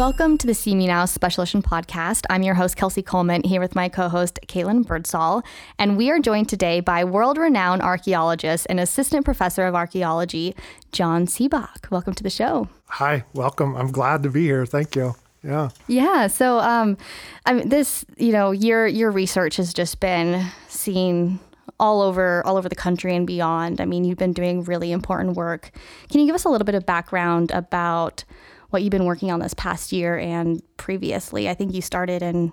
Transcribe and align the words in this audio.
Welcome 0.00 0.38
to 0.38 0.46
the 0.46 0.54
CMU 0.54 0.86
Now 0.86 1.04
Special 1.04 1.42
Edition 1.42 1.60
podcast. 1.60 2.24
I'm 2.30 2.42
your 2.42 2.54
host, 2.54 2.76
Kelsey 2.76 3.02
Coleman, 3.02 3.42
here 3.42 3.60
with 3.60 3.74
my 3.74 3.90
co 3.90 4.08
host, 4.08 4.40
Caitlin 4.46 4.86
Birdsall. 4.86 5.42
And 5.78 5.98
we 5.98 6.10
are 6.10 6.18
joined 6.18 6.48
today 6.48 6.80
by 6.80 7.04
world 7.04 7.36
renowned 7.36 7.82
archaeologist 7.82 8.66
and 8.70 8.80
assistant 8.80 9.26
professor 9.26 9.66
of 9.66 9.74
archaeology, 9.74 10.56
John 10.92 11.26
Seebach. 11.26 11.90
Welcome 11.90 12.14
to 12.14 12.22
the 12.22 12.30
show. 12.30 12.68
Hi, 12.86 13.24
welcome. 13.34 13.76
I'm 13.76 13.92
glad 13.92 14.22
to 14.22 14.30
be 14.30 14.44
here. 14.44 14.64
Thank 14.64 14.96
you. 14.96 15.14
Yeah. 15.44 15.68
Yeah. 15.88 16.26
So, 16.28 16.58
um, 16.60 16.96
I 17.44 17.52
mean, 17.52 17.68
this, 17.68 18.06
you 18.16 18.32
know, 18.32 18.52
your 18.52 18.86
your 18.86 19.10
research 19.10 19.56
has 19.56 19.74
just 19.74 20.00
been 20.00 20.46
seen 20.68 21.38
all 21.78 22.02
over 22.02 22.44
all 22.46 22.56
over 22.56 22.68
the 22.68 22.74
country 22.74 23.14
and 23.14 23.26
beyond. 23.26 23.80
I 23.80 23.84
mean, 23.84 24.04
you've 24.04 24.18
been 24.18 24.32
doing 24.32 24.64
really 24.64 24.92
important 24.92 25.36
work. 25.36 25.70
Can 26.10 26.20
you 26.20 26.26
give 26.26 26.34
us 26.34 26.44
a 26.44 26.48
little 26.48 26.64
bit 26.64 26.74
of 26.74 26.86
background 26.86 27.50
about 27.52 28.24
what 28.70 28.82
you've 28.82 28.90
been 28.90 29.04
working 29.04 29.30
on 29.30 29.40
this 29.40 29.54
past 29.54 29.92
year 29.92 30.18
and 30.18 30.62
previously. 30.76 31.48
I 31.48 31.54
think 31.54 31.74
you 31.74 31.82
started 31.82 32.22
in 32.22 32.52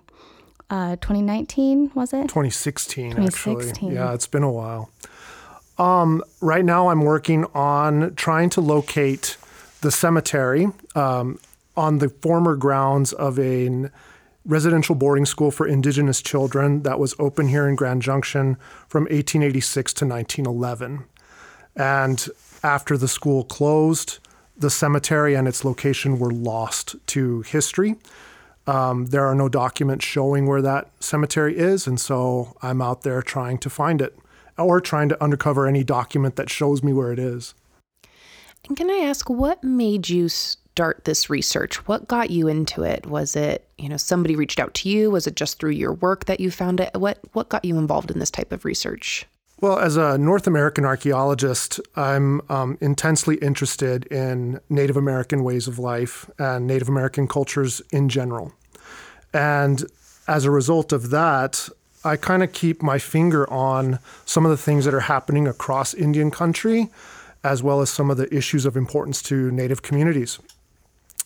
uh, 0.69 0.97
2019, 0.97 1.91
was 1.93 2.11
it? 2.11 2.23
2016, 2.23 3.11
2016, 3.11 3.69
actually. 3.69 3.95
Yeah, 3.95 4.13
it's 4.13 4.27
been 4.27 4.43
a 4.43 4.51
while. 4.51 4.89
Um, 5.77 6.23
right 6.41 6.65
now, 6.65 6.89
I'm 6.89 7.01
working 7.01 7.45
on 7.53 8.15
trying 8.15 8.49
to 8.51 8.61
locate 8.61 9.37
the 9.81 9.91
cemetery 9.91 10.67
um, 10.95 11.39
on 11.75 11.99
the 11.99 12.09
former 12.09 12.55
grounds 12.55 13.13
of 13.13 13.37
a 13.37 13.89
residential 14.47 14.95
boarding 14.95 15.25
school 15.25 15.51
for 15.51 15.67
Indigenous 15.67 16.21
children 16.21 16.83
that 16.83 16.97
was 16.97 17.13
open 17.19 17.49
here 17.49 17.67
in 17.67 17.75
Grand 17.75 18.01
Junction 18.01 18.55
from 18.87 19.03
1886 19.03 19.93
to 19.93 20.05
1911. 20.05 21.03
And 21.75 22.27
after 22.63 22.97
the 22.97 23.07
school 23.07 23.43
closed, 23.43 24.19
the 24.57 24.69
cemetery 24.69 25.35
and 25.35 25.47
its 25.47 25.63
location 25.63 26.17
were 26.17 26.31
lost 26.31 26.95
to 27.07 27.41
history. 27.41 27.95
Um, 28.65 29.07
there 29.07 29.25
are 29.25 29.35
no 29.35 29.47
documents 29.47 30.05
showing 30.05 30.47
where 30.47 30.61
that 30.61 30.89
cemetery 30.99 31.57
is, 31.57 31.85
and 31.85 31.99
so 31.99 32.57
I'm 32.61 32.81
out 32.81 33.03
there 33.03 33.21
trying 33.21 33.59
to 33.59 33.69
find 33.69 34.01
it 34.01 34.17
or 34.57 34.81
trying 34.81 35.09
to 35.09 35.23
uncover 35.23 35.67
any 35.67 35.83
document 35.83 36.35
that 36.37 36.49
shows 36.49 36.81
me 36.81 36.91
where 36.93 37.11
it 37.11 37.19
is. 37.19 37.53
And 38.67 38.75
can 38.75 38.89
I 38.89 39.05
ask 39.05 39.29
what 39.29 39.63
made 39.63 40.09
you 40.09 40.29
start 40.77 41.05
this 41.05 41.27
research? 41.27 41.77
What 41.87 42.07
got 42.07 42.29
you 42.29 42.47
into 42.47 42.83
it? 42.83 43.07
Was 43.07 43.35
it, 43.35 43.67
you 43.79 43.89
know, 43.89 43.97
somebody 43.97 44.35
reached 44.35 44.59
out 44.59 44.75
to 44.75 44.89
you? 44.89 45.09
Was 45.09 45.25
it 45.25 45.35
just 45.35 45.57
through 45.57 45.71
your 45.71 45.93
work 45.93 46.25
that 46.25 46.39
you 46.39 46.51
found 46.51 46.79
it? 46.79 46.91
What 46.93 47.17
what 47.33 47.49
got 47.49 47.65
you 47.65 47.79
involved 47.79 48.11
in 48.11 48.19
this 48.19 48.29
type 48.29 48.51
of 48.51 48.63
research? 48.63 49.25
Well, 49.59 49.79
as 49.79 49.97
a 49.97 50.19
North 50.19 50.45
American 50.45 50.85
archaeologist, 50.85 51.79
I'm 51.95 52.41
um, 52.51 52.77
intensely 52.79 53.37
interested 53.37 54.05
in 54.05 54.59
Native 54.69 54.97
American 54.97 55.43
ways 55.43 55.67
of 55.67 55.79
life 55.79 56.29
and 56.37 56.67
Native 56.67 56.89
American 56.89 57.27
cultures 57.27 57.81
in 57.91 58.07
general. 58.07 58.53
And 59.33 59.83
as 60.27 60.45
a 60.45 60.51
result 60.51 60.93
of 60.93 61.09
that, 61.09 61.69
I 62.03 62.17
kind 62.17 62.43
of 62.43 62.53
keep 62.53 62.83
my 62.83 62.99
finger 62.99 63.51
on 63.51 63.97
some 64.25 64.45
of 64.45 64.51
the 64.51 64.57
things 64.57 64.85
that 64.85 64.93
are 64.93 65.09
happening 65.09 65.47
across 65.47 65.95
Indian 65.95 66.29
country, 66.29 66.91
as 67.43 67.63
well 67.63 67.81
as 67.81 67.89
some 67.89 68.11
of 68.11 68.17
the 68.17 68.31
issues 68.31 68.63
of 68.63 68.77
importance 68.77 69.23
to 69.23 69.49
Native 69.49 69.81
communities. 69.81 70.37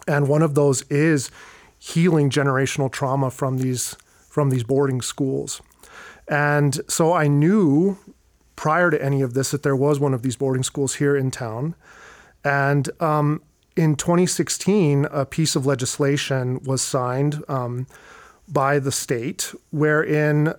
And 0.07 0.27
one 0.27 0.41
of 0.41 0.55
those 0.55 0.81
is 0.83 1.31
healing 1.77 2.29
generational 2.29 2.91
trauma 2.91 3.31
from 3.31 3.57
these 3.57 3.95
from 4.29 4.49
these 4.49 4.63
boarding 4.63 5.01
schools. 5.01 5.61
And 6.27 6.79
so 6.87 7.11
I 7.11 7.27
knew 7.27 7.97
prior 8.55 8.89
to 8.89 9.03
any 9.03 9.21
of 9.21 9.33
this 9.33 9.51
that 9.51 9.63
there 9.63 9.75
was 9.75 9.99
one 9.99 10.13
of 10.13 10.21
these 10.21 10.37
boarding 10.37 10.63
schools 10.63 10.95
here 10.95 11.17
in 11.17 11.31
town. 11.31 11.75
And 12.45 12.89
um, 13.01 13.41
in 13.75 13.95
2016, 13.95 15.05
a 15.11 15.25
piece 15.25 15.55
of 15.55 15.65
legislation 15.65 16.63
was 16.63 16.81
signed 16.81 17.43
um, 17.49 17.87
by 18.47 18.79
the 18.79 18.91
state 18.91 19.53
wherein 19.71 20.53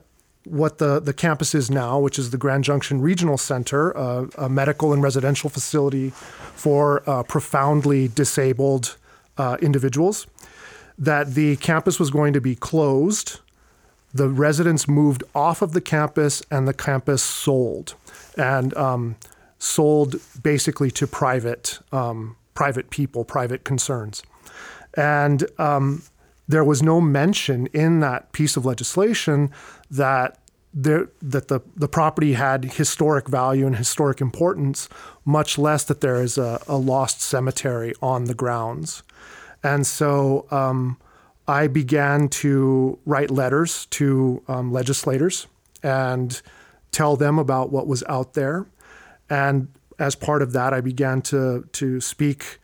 what 0.45 0.79
the, 0.79 0.99
the 0.99 1.13
campus 1.13 1.55
is 1.55 1.71
now, 1.71 1.99
which 1.99 2.19
is 2.19 2.31
the 2.31 2.37
Grand 2.37 2.65
Junction 2.65 3.01
Regional 3.01 3.39
Center, 3.39 3.97
uh, 3.97 4.27
a 4.37 4.49
medical 4.49 4.93
and 4.93 5.03
residential 5.03 5.49
facility 5.49 6.11
for 6.11 7.09
uh, 7.09 7.23
profoundly 7.23 8.09
disabled 8.09 8.97
uh, 9.39 9.57
individuals, 9.61 10.27
that 10.99 11.35
the 11.35 11.57
campus 11.57 11.99
was 11.99 12.11
going 12.11 12.33
to 12.33 12.41
be 12.41 12.55
closed 12.55 13.41
the 14.15 14.29
residents 14.29 14.87
moved 14.87 15.25
off 15.35 15.63
of 15.63 15.73
the 15.73 15.81
campus 15.81 16.43
and 16.51 16.69
the 16.69 16.75
campus 16.75 17.23
sold 17.23 17.95
and 18.37 18.77
um, 18.77 19.17
sold 19.59 20.17
basically 20.43 20.91
to 20.91 21.07
private 21.07 21.79
um, 21.93 22.37
private 22.55 22.91
people, 22.91 23.25
private 23.25 23.65
concerns. 23.65 24.23
And 24.95 25.47
um, 25.59 26.03
there 26.47 26.65
was 26.65 26.83
no 26.83 27.01
mention 27.01 27.67
in 27.69 28.01
that 28.01 28.33
piece 28.33 28.59
of 28.59 28.67
legislation 28.67 29.51
that 29.91 30.39
there, 30.75 31.09
that 31.23 31.49
the, 31.49 31.61
the 31.75 31.89
property 31.89 32.35
had 32.35 32.65
historic 32.65 33.29
value 33.29 33.67
and 33.67 33.77
historic 33.77 34.21
importance, 34.21 34.89
much 35.25 35.57
less 35.57 35.85
that 35.85 36.03
there 36.03 36.23
is 36.23 36.37
a, 36.37 36.63
a 36.69 36.77
lost 36.77 37.23
cemetery 37.23 37.95
on 38.03 38.25
the 38.25 38.35
grounds. 38.35 39.03
And 39.63 39.87
so 39.87 40.47
um, 40.51 40.99
I 41.47 41.67
began 41.67 42.29
to 42.29 42.99
write 43.05 43.31
letters 43.31 43.87
to 43.87 44.43
um, 44.49 44.73
legislators 44.73 45.47
and 45.83 46.41
tell 46.91 47.17
them 47.17 47.39
about 47.39 47.71
what 47.71 47.87
was 47.87 48.03
out 48.09 48.35
there. 48.35 48.67
And 49.31 49.69
as 49.99 50.15
part 50.15 50.43
of 50.43 50.53
that, 50.53 50.73
I 50.73 50.81
began 50.81 51.23
to, 51.23 51.69
to 51.73 52.01
speak 52.01 52.59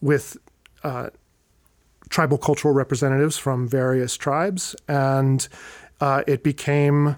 with 0.00 0.36
uh, 0.82 1.10
tribal 2.10 2.38
cultural 2.38 2.74
representatives 2.74 3.38
from 3.38 3.66
various 3.68 4.16
tribes. 4.16 4.76
And 4.88 5.46
uh, 6.00 6.22
it 6.26 6.42
became 6.42 7.16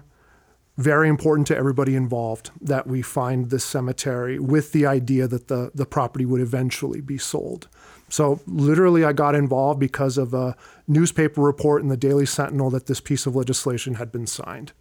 very 0.77 1.07
important 1.07 1.47
to 1.47 1.57
everybody 1.57 1.95
involved 1.95 2.51
that 2.61 2.85
we 2.85 3.01
find 3.01 3.49
this 3.49 3.63
cemetery 3.63 4.39
with 4.39 4.71
the 4.71 4.85
idea 4.85 5.27
that 5.27 5.47
the, 5.47 5.71
the 5.73 5.85
property 5.85 6.25
would 6.25 6.41
eventually 6.41 7.01
be 7.01 7.17
sold. 7.17 7.67
So 8.15 8.39
literally, 8.47 9.03
I 9.03 9.11
got 9.11 9.35
involved 9.35 9.77
because 9.77 10.17
of 10.17 10.33
a 10.33 10.55
newspaper 10.87 11.41
report 11.41 11.81
in 11.81 11.89
the 11.89 11.97
Daily 11.97 12.25
Sentinel 12.25 12.69
that 12.69 12.85
this 12.85 13.01
piece 13.01 13.25
of 13.25 13.35
legislation 13.35 13.95
had 13.95 14.09
been 14.09 14.25
signed. 14.25 14.71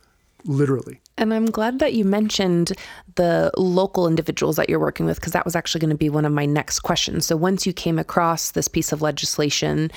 Literally. 0.45 1.01
And 1.19 1.35
I'm 1.35 1.47
glad 1.47 1.81
that 1.81 1.95
you 1.95 2.05
mentioned 2.05 2.75
the 3.17 3.51
local 3.57 4.07
individuals 4.07 4.55
that 4.55 4.69
you're 4.71 4.79
working 4.79 5.05
with, 5.05 5.19
because 5.19 5.33
that 5.33 5.45
was 5.45 5.57
actually 5.57 5.81
going 5.81 5.91
to 5.91 5.97
be 5.97 6.11
one 6.11 6.25
of 6.25 6.31
my 6.31 6.47
next 6.47 6.81
questions. 6.81 7.27
So 7.27 7.37
once 7.37 7.67
you 7.67 7.73
came 7.73 7.99
across 7.99 8.53
this 8.53 8.69
piece 8.69 8.93
of 8.93 9.03
legislation 9.03 9.91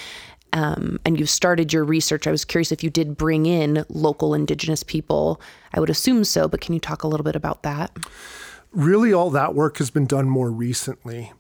um, 0.54 1.00
and 1.06 1.20
you 1.20 1.28
started 1.28 1.72
your 1.72 1.84
research, 1.84 2.26
I 2.26 2.32
was 2.32 2.44
curious 2.44 2.72
if 2.72 2.84
you 2.84 2.90
did 2.90 3.18
bring 3.18 3.46
in 3.46 3.86
local 3.90 4.34
Indigenous 4.34 4.82
people. 4.82 5.40
I 5.76 5.80
would 5.80 5.92
assume 5.92 6.24
so, 6.24 6.48
but 6.48 6.62
can 6.62 6.74
you 6.74 6.80
talk 6.80 7.04
a 7.04 7.08
little 7.08 7.26
bit 7.26 7.36
about 7.36 7.62
that? 7.62 7.96
Really, 8.72 9.14
all 9.14 9.30
that 9.30 9.54
work 9.54 9.78
has 9.78 9.92
been 9.92 10.08
done 10.08 10.28
more 10.28 10.50
recently. 10.50 11.34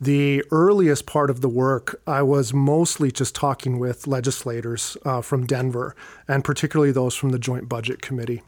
The 0.00 0.44
earliest 0.50 1.06
part 1.06 1.30
of 1.30 1.40
the 1.40 1.48
work, 1.48 2.00
I 2.06 2.22
was 2.22 2.52
mostly 2.52 3.10
just 3.12 3.34
talking 3.34 3.78
with 3.78 4.06
legislators 4.06 4.96
uh, 5.04 5.20
from 5.20 5.46
Denver, 5.46 5.94
and 6.26 6.44
particularly 6.44 6.92
those 6.92 7.14
from 7.14 7.30
the 7.30 7.38
Joint 7.38 7.68
Budget 7.68 8.02
Committee. 8.02 8.42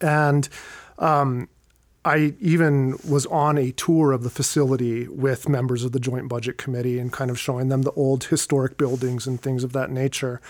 And 0.00 0.48
um, 0.98 1.48
I 2.04 2.34
even 2.40 2.98
was 3.06 3.26
on 3.26 3.58
a 3.58 3.72
tour 3.72 4.12
of 4.12 4.22
the 4.22 4.30
facility 4.30 5.06
with 5.08 5.48
members 5.48 5.84
of 5.84 5.92
the 5.92 6.00
Joint 6.00 6.28
Budget 6.28 6.56
Committee 6.56 6.98
and 6.98 7.12
kind 7.12 7.30
of 7.30 7.38
showing 7.38 7.68
them 7.68 7.82
the 7.82 7.92
old 7.92 8.24
historic 8.24 8.78
buildings 8.78 9.26
and 9.26 9.40
things 9.40 9.64
of 9.64 9.72
that 9.72 9.90
nature. 9.90 10.40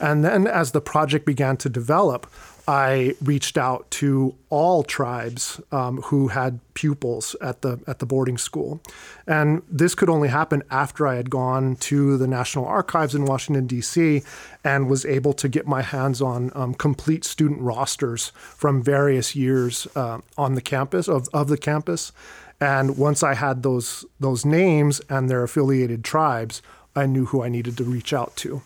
And 0.00 0.22
then 0.22 0.46
as 0.46 0.72
the 0.72 0.82
project 0.82 1.24
began 1.24 1.56
to 1.58 1.70
develop, 1.70 2.26
I 2.68 3.14
reached 3.24 3.56
out 3.56 3.90
to 3.92 4.34
all 4.50 4.82
tribes 4.82 5.58
um, 5.72 6.02
who 6.02 6.28
had 6.28 6.60
pupils 6.74 7.34
at 7.40 7.62
the 7.62 7.80
at 7.86 7.98
the 7.98 8.04
boarding 8.04 8.36
school, 8.36 8.82
and 9.26 9.62
this 9.70 9.94
could 9.94 10.10
only 10.10 10.28
happen 10.28 10.62
after 10.70 11.06
I 11.06 11.14
had 11.14 11.30
gone 11.30 11.76
to 11.76 12.18
the 12.18 12.26
National 12.26 12.66
Archives 12.66 13.14
in 13.14 13.24
Washington 13.24 13.66
D.C. 13.66 14.22
and 14.62 14.86
was 14.86 15.06
able 15.06 15.32
to 15.32 15.48
get 15.48 15.66
my 15.66 15.80
hands 15.80 16.20
on 16.20 16.52
um, 16.54 16.74
complete 16.74 17.24
student 17.24 17.62
rosters 17.62 18.32
from 18.36 18.82
various 18.82 19.34
years 19.34 19.88
uh, 19.96 20.18
on 20.36 20.54
the 20.54 20.60
campus 20.60 21.08
of, 21.08 21.26
of 21.32 21.48
the 21.48 21.56
campus. 21.56 22.12
And 22.60 22.98
once 22.98 23.22
I 23.22 23.32
had 23.32 23.62
those 23.62 24.04
those 24.20 24.44
names 24.44 25.00
and 25.08 25.30
their 25.30 25.42
affiliated 25.42 26.04
tribes, 26.04 26.60
I 26.94 27.06
knew 27.06 27.24
who 27.24 27.42
I 27.42 27.48
needed 27.48 27.78
to 27.78 27.84
reach 27.84 28.12
out 28.12 28.36
to. 28.36 28.60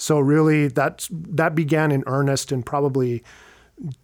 So 0.00 0.18
really, 0.18 0.68
that 0.68 1.06
that 1.10 1.54
began 1.54 1.92
in 1.92 2.02
earnest 2.06 2.52
in 2.52 2.62
probably 2.62 3.22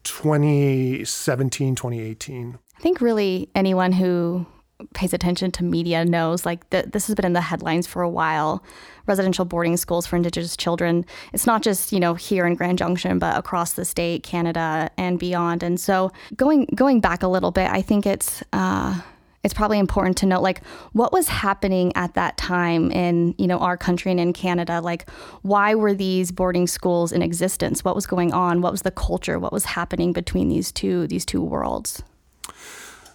2017, 0.04 1.74
2018. 1.74 2.58
I 2.76 2.80
think 2.82 3.00
really 3.00 3.48
anyone 3.54 3.92
who 3.92 4.44
pays 4.92 5.14
attention 5.14 5.50
to 5.52 5.64
media 5.64 6.04
knows 6.04 6.44
like 6.44 6.68
that 6.68 6.92
this 6.92 7.06
has 7.06 7.14
been 7.14 7.24
in 7.24 7.32
the 7.32 7.40
headlines 7.40 7.86
for 7.86 8.02
a 8.02 8.10
while. 8.10 8.62
Residential 9.06 9.46
boarding 9.46 9.78
schools 9.78 10.06
for 10.06 10.16
indigenous 10.16 10.54
children. 10.54 11.06
It's 11.32 11.46
not 11.46 11.62
just 11.62 11.92
you 11.92 11.98
know 11.98 12.12
here 12.12 12.46
in 12.46 12.56
grand 12.56 12.76
junction 12.76 13.18
but 13.18 13.38
across 13.38 13.72
the 13.72 13.86
state 13.86 14.22
canada 14.22 14.90
and 14.98 15.18
beyond. 15.18 15.62
And 15.62 15.80
so 15.80 16.12
going 16.36 16.66
going 16.74 17.00
back 17.00 17.22
a 17.22 17.28
little 17.28 17.52
bit 17.52 17.70
i 17.70 17.80
think 17.80 18.04
it's 18.04 18.42
uh, 18.52 19.00
it's 19.46 19.54
probably 19.54 19.78
important 19.78 20.16
to 20.18 20.26
note 20.26 20.42
like 20.42 20.60
what 20.92 21.12
was 21.12 21.28
happening 21.28 21.92
at 21.94 22.14
that 22.14 22.36
time 22.36 22.90
in 22.90 23.32
you 23.38 23.46
know 23.46 23.58
our 23.58 23.76
country 23.76 24.10
and 24.10 24.18
in 24.18 24.32
Canada. 24.32 24.80
Like, 24.80 25.08
why 25.42 25.72
were 25.76 25.94
these 25.94 26.32
boarding 26.32 26.66
schools 26.66 27.12
in 27.12 27.22
existence? 27.22 27.84
What 27.84 27.94
was 27.94 28.08
going 28.08 28.32
on? 28.32 28.60
What 28.60 28.72
was 28.72 28.82
the 28.82 28.90
culture? 28.90 29.38
What 29.38 29.52
was 29.52 29.66
happening 29.66 30.12
between 30.12 30.48
these 30.48 30.72
two 30.72 31.06
these 31.06 31.24
two 31.24 31.40
worlds? 31.40 32.02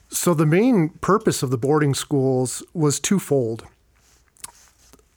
So 0.07 0.33
the 0.33 0.45
main 0.45 0.89
purpose 1.01 1.43
of 1.43 1.51
the 1.51 1.57
boarding 1.57 1.93
schools 1.93 2.63
was 2.73 3.01
twofold. 3.01 3.65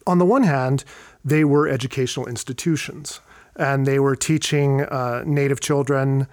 On 0.08 0.19
the 0.19 0.26
one 0.26 0.43
hand, 0.43 0.84
they 1.25 1.44
were 1.44 1.69
educational 1.69 2.26
institutions, 2.26 3.20
and 3.55 3.87
they 3.87 4.00
were 4.00 4.16
teaching 4.16 4.82
uh, 4.82 5.22
Native 5.25 5.61
children 5.61 6.26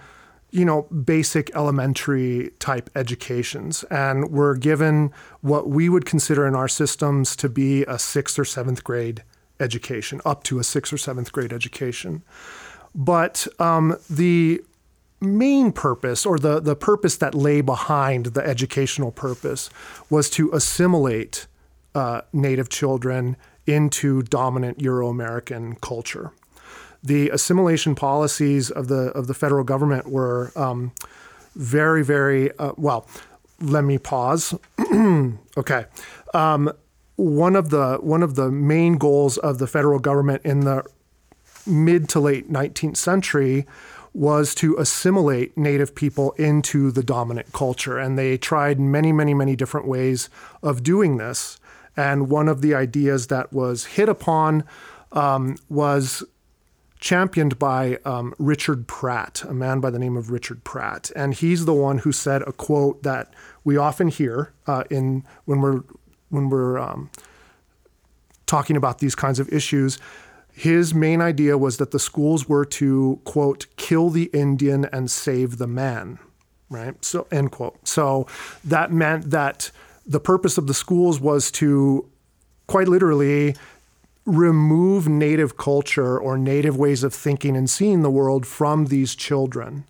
you 0.52 0.66
know, 0.66 0.82
basic 0.82 1.50
elementary 1.56 2.50
type 2.58 2.90
educations 2.94 3.84
and 3.84 4.30
were 4.30 4.54
given 4.54 5.10
what 5.40 5.68
we 5.68 5.88
would 5.88 6.04
consider 6.04 6.46
in 6.46 6.54
our 6.54 6.68
systems 6.68 7.34
to 7.36 7.48
be 7.48 7.84
a 7.84 7.98
sixth 7.98 8.38
or 8.38 8.44
seventh 8.44 8.84
grade 8.84 9.24
education, 9.58 10.20
up 10.26 10.44
to 10.44 10.58
a 10.58 10.64
sixth 10.64 10.92
or 10.92 10.98
seventh 10.98 11.32
grade 11.32 11.52
education. 11.54 12.22
But 12.94 13.46
um, 13.58 13.96
the 14.10 14.62
main 15.22 15.72
purpose, 15.72 16.26
or 16.26 16.38
the, 16.38 16.60
the 16.60 16.76
purpose 16.76 17.16
that 17.16 17.34
lay 17.34 17.62
behind 17.62 18.26
the 18.26 18.46
educational 18.46 19.10
purpose, 19.10 19.70
was 20.10 20.28
to 20.30 20.52
assimilate 20.52 21.46
uh, 21.94 22.22
Native 22.34 22.68
children 22.68 23.38
into 23.66 24.22
dominant 24.22 24.82
Euro 24.82 25.08
American 25.08 25.76
culture 25.76 26.32
the 27.02 27.30
assimilation 27.30 27.94
policies 27.94 28.70
of 28.70 28.88
the 28.88 29.10
of 29.12 29.26
the 29.26 29.34
federal 29.34 29.64
government 29.64 30.08
were 30.08 30.52
um, 30.56 30.92
very, 31.54 32.04
very 32.04 32.56
uh, 32.58 32.72
well. 32.76 33.06
Let 33.60 33.84
me 33.84 33.98
pause. 33.98 34.54
okay. 35.56 35.86
Um, 36.34 36.72
one 37.16 37.56
of 37.56 37.70
the 37.70 37.98
one 38.00 38.22
of 38.22 38.34
the 38.34 38.50
main 38.50 38.98
goals 38.98 39.38
of 39.38 39.58
the 39.58 39.66
federal 39.66 39.98
government 39.98 40.42
in 40.44 40.60
the 40.60 40.84
mid 41.66 42.08
to 42.10 42.20
late 42.20 42.50
19th 42.50 42.96
century 42.96 43.66
was 44.14 44.54
to 44.54 44.76
assimilate 44.76 45.56
native 45.56 45.94
people 45.94 46.32
into 46.32 46.90
the 46.90 47.02
dominant 47.02 47.52
culture 47.52 47.98
and 47.98 48.18
they 48.18 48.36
tried 48.36 48.80
many 48.80 49.12
many 49.12 49.32
many 49.32 49.54
different 49.54 49.86
ways 49.86 50.28
of 50.62 50.82
doing 50.82 51.18
this 51.18 51.60
and 51.96 52.28
one 52.28 52.48
of 52.48 52.62
the 52.62 52.74
ideas 52.74 53.28
that 53.28 53.52
was 53.52 53.84
hit 53.84 54.08
upon 54.08 54.64
um, 55.12 55.56
was 55.68 56.24
championed 57.02 57.58
by 57.58 57.98
um, 58.04 58.32
Richard 58.38 58.86
Pratt, 58.86 59.42
a 59.48 59.52
man 59.52 59.80
by 59.80 59.90
the 59.90 59.98
name 59.98 60.16
of 60.16 60.30
Richard 60.30 60.62
Pratt, 60.62 61.10
and 61.16 61.34
he's 61.34 61.64
the 61.64 61.74
one 61.74 61.98
who 61.98 62.12
said 62.12 62.42
a 62.42 62.52
quote 62.52 63.02
that 63.02 63.34
we 63.64 63.76
often 63.76 64.06
hear 64.06 64.52
uh, 64.68 64.84
in 64.88 65.24
when 65.44 65.60
we're 65.60 65.82
when 66.30 66.48
we're 66.48 66.78
um, 66.78 67.10
talking 68.46 68.76
about 68.76 69.00
these 69.00 69.16
kinds 69.16 69.40
of 69.40 69.52
issues. 69.52 69.98
His 70.52 70.94
main 70.94 71.20
idea 71.20 71.58
was 71.58 71.78
that 71.78 71.90
the 71.90 71.98
schools 71.98 72.48
were 72.48 72.64
to 72.66 73.20
quote 73.24 73.66
kill 73.76 74.08
the 74.08 74.30
Indian 74.32 74.84
and 74.92 75.10
save 75.10 75.58
the 75.58 75.66
man, 75.66 76.20
right? 76.70 77.04
So 77.04 77.26
end 77.32 77.50
quote. 77.50 77.88
So 77.88 78.28
that 78.62 78.92
meant 78.92 79.30
that 79.30 79.72
the 80.06 80.20
purpose 80.20 80.56
of 80.56 80.68
the 80.68 80.74
schools 80.74 81.18
was 81.18 81.50
to 81.52 82.08
quite 82.68 82.86
literally 82.86 83.56
remove 84.24 85.08
native 85.08 85.56
culture 85.56 86.18
or 86.18 86.38
native 86.38 86.76
ways 86.76 87.02
of 87.02 87.12
thinking 87.12 87.56
and 87.56 87.68
seeing 87.68 88.02
the 88.02 88.10
world 88.10 88.46
from 88.46 88.86
these 88.86 89.14
children 89.14 89.84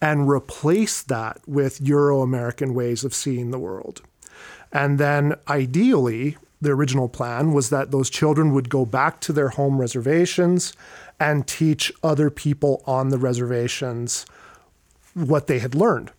and 0.00 0.28
replace 0.28 1.02
that 1.02 1.40
with 1.46 1.80
Euro 1.80 2.20
American 2.20 2.74
ways 2.74 3.04
of 3.04 3.14
seeing 3.14 3.50
the 3.50 3.58
world. 3.58 4.02
And 4.72 4.98
then 4.98 5.36
ideally, 5.48 6.36
the 6.60 6.70
original 6.70 7.08
plan 7.08 7.52
was 7.52 7.70
that 7.70 7.90
those 7.90 8.10
children 8.10 8.52
would 8.52 8.68
go 8.68 8.84
back 8.84 9.20
to 9.20 9.32
their 9.32 9.50
home 9.50 9.78
reservations 9.78 10.72
and 11.20 11.46
teach 11.46 11.92
other 12.02 12.30
people 12.30 12.82
on 12.86 13.08
the 13.08 13.18
reservations 13.18 14.26
what 15.14 15.46
they 15.46 15.60
had 15.60 15.74
learned. 15.74 16.10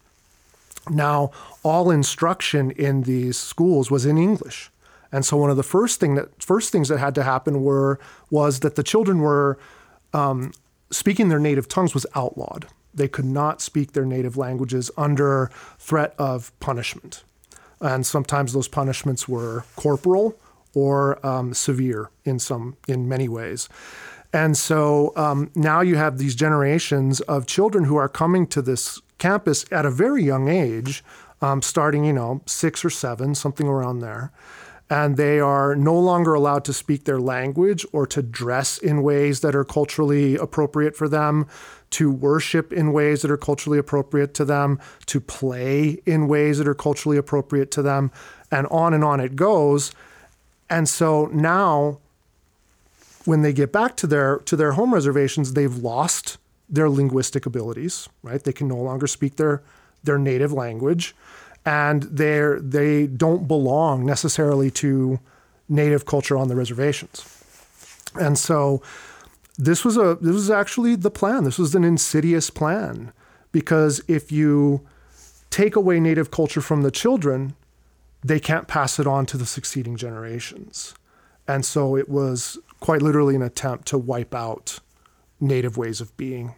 Now, 0.89 1.31
all 1.63 1.91
instruction 1.91 2.71
in 2.71 3.03
these 3.03 3.37
schools 3.37 3.91
was 3.91 4.05
in 4.05 4.17
English. 4.17 4.71
And 5.11 5.25
so 5.25 5.37
one 5.37 5.49
of 5.49 5.57
the 5.57 5.63
first 5.63 5.99
thing 5.99 6.15
that 6.15 6.41
first 6.41 6.71
things 6.71 6.89
that 6.89 6.99
had 6.99 7.15
to 7.15 7.23
happen 7.23 7.63
were 7.63 7.99
was 8.29 8.59
that 8.61 8.75
the 8.75 8.83
children 8.83 9.19
were 9.19 9.57
um, 10.13 10.51
speaking 10.91 11.29
their 11.29 11.39
native 11.39 11.67
tongues 11.67 11.93
was 11.93 12.05
outlawed. 12.15 12.67
They 12.93 13.07
could 13.07 13.25
not 13.25 13.61
speak 13.61 13.93
their 13.93 14.05
native 14.05 14.37
languages 14.37 14.89
under 14.97 15.51
threat 15.77 16.15
of 16.17 16.57
punishment, 16.59 17.23
and 17.79 18.05
sometimes 18.05 18.53
those 18.53 18.67
punishments 18.67 19.27
were 19.27 19.65
corporal 19.75 20.35
or 20.73 21.25
um, 21.25 21.53
severe 21.53 22.09
in 22.25 22.39
some 22.39 22.77
in 22.87 23.07
many 23.07 23.29
ways. 23.29 23.69
And 24.33 24.57
so 24.57 25.13
um, 25.15 25.51
now 25.55 25.81
you 25.81 25.95
have 25.95 26.17
these 26.17 26.35
generations 26.35 27.21
of 27.21 27.45
children 27.45 27.85
who 27.85 27.95
are 27.95 28.09
coming 28.09 28.45
to 28.47 28.61
this 28.61 29.01
campus 29.19 29.65
at 29.71 29.85
a 29.85 29.91
very 29.91 30.23
young 30.23 30.49
age, 30.49 31.03
um, 31.41 31.61
starting 31.61 32.03
you 32.03 32.13
know 32.13 32.41
six 32.45 32.83
or 32.83 32.89
seven, 32.89 33.35
something 33.35 33.67
around 33.67 33.99
there 33.99 34.31
and 34.89 35.17
they 35.17 35.39
are 35.39 35.75
no 35.75 35.97
longer 35.97 36.33
allowed 36.33 36.63
to 36.65 36.73
speak 36.73 37.03
their 37.03 37.19
language 37.19 37.85
or 37.91 38.07
to 38.07 38.21
dress 38.21 38.77
in 38.77 39.03
ways 39.03 39.41
that 39.41 39.55
are 39.55 39.65
culturally 39.65 40.35
appropriate 40.35 40.95
for 40.95 41.09
them, 41.09 41.45
to 41.89 42.09
worship 42.09 42.71
in 42.71 42.93
ways 42.93 43.21
that 43.21 43.31
are 43.31 43.37
culturally 43.37 43.77
appropriate 43.77 44.33
to 44.33 44.45
them, 44.45 44.79
to 45.05 45.19
play 45.19 45.97
in 46.05 46.27
ways 46.27 46.57
that 46.57 46.67
are 46.67 46.73
culturally 46.73 47.17
appropriate 47.17 47.69
to 47.71 47.81
them, 47.81 48.11
and 48.49 48.65
on 48.67 48.93
and 48.93 49.03
on 49.03 49.19
it 49.19 49.35
goes. 49.35 49.91
And 50.69 50.87
so 50.87 51.25
now 51.27 51.99
when 53.25 53.41
they 53.41 53.51
get 53.51 53.73
back 53.73 53.97
to 53.97 54.07
their 54.07 54.37
to 54.39 54.55
their 54.55 54.73
home 54.73 54.93
reservations, 54.93 55.53
they've 55.53 55.75
lost 55.75 56.37
their 56.69 56.89
linguistic 56.89 57.45
abilities, 57.45 58.07
right? 58.23 58.41
They 58.41 58.53
can 58.53 58.69
no 58.69 58.77
longer 58.77 59.07
speak 59.07 59.35
their 59.35 59.63
their 60.03 60.17
native 60.17 60.53
language 60.53 61.13
and 61.67 62.03
they're 62.03 62.61
they 62.61 63.07
don't 63.07 63.45
belong 63.45 64.05
necessarily 64.05 64.71
to 64.71 65.19
native 65.67 66.05
culture 66.05 66.37
on 66.37 66.47
the 66.47 66.55
reservations. 66.55 67.25
And 68.17 68.39
so 68.39 68.81
this 69.57 69.83
was 69.83 69.97
a 69.97 70.17
this 70.21 70.33
was 70.33 70.49
actually 70.49 70.95
the 70.95 71.11
plan. 71.11 71.43
This 71.43 71.59
was 71.59 71.75
an 71.75 71.83
insidious 71.83 72.49
plan 72.49 73.11
because 73.51 74.01
if 74.07 74.31
you 74.31 74.87
take 75.49 75.75
away 75.75 75.99
native 75.99 76.31
culture 76.31 76.61
from 76.61 76.83
the 76.83 76.91
children, 76.91 77.53
they 78.23 78.39
can't 78.39 78.69
pass 78.69 78.97
it 78.97 79.05
on 79.05 79.25
to 79.25 79.37
the 79.37 79.45
succeeding 79.45 79.97
generations. 79.97 80.95
And 81.49 81.65
so 81.65 81.97
it 81.97 82.07
was 82.07 82.57
quite 82.79 83.01
literally 83.01 83.35
an 83.35 83.41
attempt 83.41 83.89
to 83.89 83.97
wipe 83.97 84.33
out 84.33 84.79
native 85.41 85.75
ways 85.75 85.99
of 85.99 86.15
being. 86.15 86.55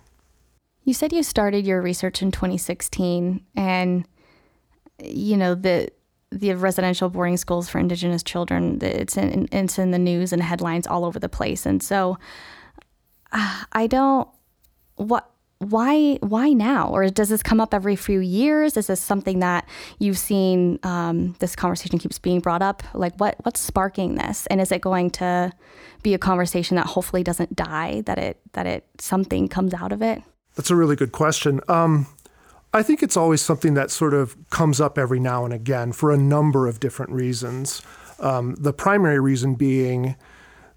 You 0.83 0.93
said 0.93 1.11
you 1.13 1.23
started 1.23 1.65
your 1.65 1.81
research 1.81 2.21
in 2.21 2.31
2016 2.31 3.43
and 3.55 4.05
you 5.03 5.37
know 5.37 5.55
the 5.55 5.89
the 6.31 6.53
residential 6.53 7.09
boarding 7.09 7.37
schools 7.37 7.67
for 7.67 7.79
indigenous 7.79 8.21
children 8.21 8.77
it's 8.81 9.17
in 9.17 9.49
it's 9.51 9.79
in 9.79 9.91
the 9.91 9.97
news 9.97 10.31
and 10.31 10.43
headlines 10.43 10.87
all 10.87 11.05
over 11.05 11.19
the 11.19 11.29
place. 11.29 11.65
And 11.65 11.81
so 11.81 12.17
uh, 13.31 13.63
i 13.73 13.85
don't 13.87 14.27
what 14.95 15.29
why 15.59 16.17
why 16.21 16.53
now? 16.53 16.87
Or 16.89 17.09
does 17.09 17.29
this 17.29 17.43
come 17.43 17.59
up 17.59 17.73
every 17.73 17.97
few 17.97 18.21
years? 18.21 18.77
Is 18.77 18.87
this 18.87 19.01
something 19.01 19.39
that 19.39 19.67
you've 19.99 20.17
seen 20.17 20.79
um, 20.83 21.35
this 21.39 21.55
conversation 21.55 21.99
keeps 21.99 22.17
being 22.17 22.39
brought 22.39 22.61
up? 22.61 22.81
Like 22.93 23.13
what 23.17 23.35
what's 23.43 23.59
sparking 23.59 24.15
this? 24.15 24.47
And 24.47 24.61
is 24.61 24.71
it 24.71 24.79
going 24.81 25.11
to 25.11 25.51
be 26.01 26.13
a 26.13 26.17
conversation 26.17 26.75
that 26.77 26.85
hopefully 26.85 27.23
doesn't 27.23 27.55
die 27.57 28.01
that 28.05 28.17
it 28.17 28.39
that 28.53 28.65
it 28.65 28.85
something 28.99 29.49
comes 29.49 29.73
out 29.73 29.91
of 29.91 30.01
it? 30.01 30.23
That's 30.55 30.71
a 30.71 30.75
really 30.75 30.95
good 30.95 31.11
question. 31.11 31.59
Um, 31.67 32.07
I 32.73 32.83
think 32.83 33.01
it's 33.01 33.17
always 33.17 33.41
something 33.41 33.73
that 33.73 33.89
sort 33.89 34.13
of 34.13 34.37
comes 34.51 34.79
up 34.79 34.97
every 34.97 35.19
now 35.19 35.43
and 35.43 35.53
again 35.53 35.91
for 35.91 36.11
a 36.11 36.17
number 36.17 36.67
of 36.67 36.79
different 36.79 37.11
reasons. 37.11 37.81
Um, 38.19 38.55
the 38.59 38.73
primary 38.73 39.19
reason 39.19 39.55
being 39.55 40.15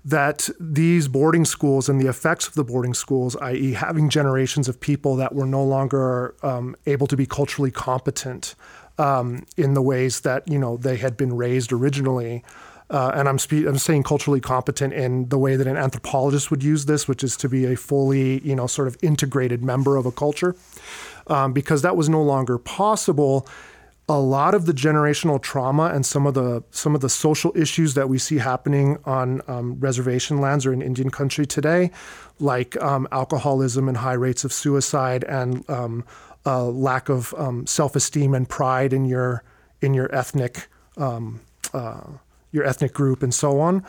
that 0.04 0.48
these 0.58 1.06
boarding 1.06 1.44
schools 1.44 1.88
and 1.88 2.00
the 2.00 2.08
effects 2.08 2.48
of 2.48 2.54
the 2.54 2.64
boarding 2.64 2.94
schools, 2.94 3.36
i.e., 3.36 3.72
having 3.72 4.08
generations 4.08 4.68
of 4.68 4.80
people 4.80 5.16
that 5.16 5.34
were 5.34 5.46
no 5.46 5.62
longer 5.62 6.34
um, 6.42 6.74
able 6.86 7.06
to 7.06 7.16
be 7.16 7.26
culturally 7.26 7.70
competent 7.70 8.54
um, 8.98 9.44
in 9.56 9.74
the 9.74 9.82
ways 9.82 10.20
that 10.20 10.46
you 10.48 10.58
know 10.58 10.76
they 10.76 10.96
had 10.96 11.16
been 11.16 11.36
raised 11.36 11.72
originally. 11.72 12.42
Uh, 12.90 13.10
and 13.14 13.26
I'm, 13.26 13.38
spe- 13.38 13.66
I'm 13.66 13.78
saying 13.78 14.02
culturally 14.02 14.40
competent 14.40 14.92
in 14.92 15.30
the 15.30 15.38
way 15.38 15.56
that 15.56 15.66
an 15.66 15.78
anthropologist 15.78 16.50
would 16.50 16.62
use 16.62 16.84
this, 16.84 17.08
which 17.08 17.24
is 17.24 17.38
to 17.38 17.48
be 17.48 17.64
a 17.64 17.74
fully, 17.74 18.40
you 18.40 18.54
know, 18.54 18.66
sort 18.66 18.86
of 18.86 18.98
integrated 19.00 19.64
member 19.64 19.96
of 19.96 20.04
a 20.04 20.12
culture 20.12 20.54
um, 21.26 21.52
because 21.52 21.82
that 21.82 21.96
was 21.96 22.08
no 22.08 22.22
longer 22.22 22.58
possible. 22.58 23.46
A 24.08 24.18
lot 24.18 24.54
of 24.54 24.66
the 24.66 24.72
generational 24.72 25.40
trauma 25.40 25.84
and 25.94 26.04
some 26.04 26.26
of 26.26 26.34
the 26.34 26.64
some 26.70 26.94
of 26.94 27.00
the 27.00 27.08
social 27.08 27.52
issues 27.56 27.94
that 27.94 28.08
we 28.08 28.18
see 28.18 28.38
happening 28.38 28.98
on 29.04 29.40
um, 29.46 29.78
reservation 29.78 30.38
lands 30.38 30.66
or 30.66 30.72
in 30.72 30.82
Indian 30.82 31.10
country 31.10 31.46
today, 31.46 31.90
like 32.38 32.80
um, 32.82 33.06
alcoholism 33.12 33.88
and 33.88 33.98
high 33.98 34.12
rates 34.12 34.44
of 34.44 34.52
suicide 34.52 35.24
and 35.24 35.68
um, 35.70 36.04
lack 36.44 37.08
of 37.08 37.32
um, 37.38 37.66
self-esteem 37.66 38.34
and 38.34 38.48
pride 38.48 38.92
in 38.92 39.04
your 39.04 39.44
in 39.80 39.94
your 39.94 40.12
ethnic 40.14 40.68
um, 40.96 41.40
uh, 41.72 42.02
your 42.50 42.64
ethnic 42.64 42.92
group, 42.92 43.22
and 43.22 43.32
so 43.32 43.60
on. 43.60 43.84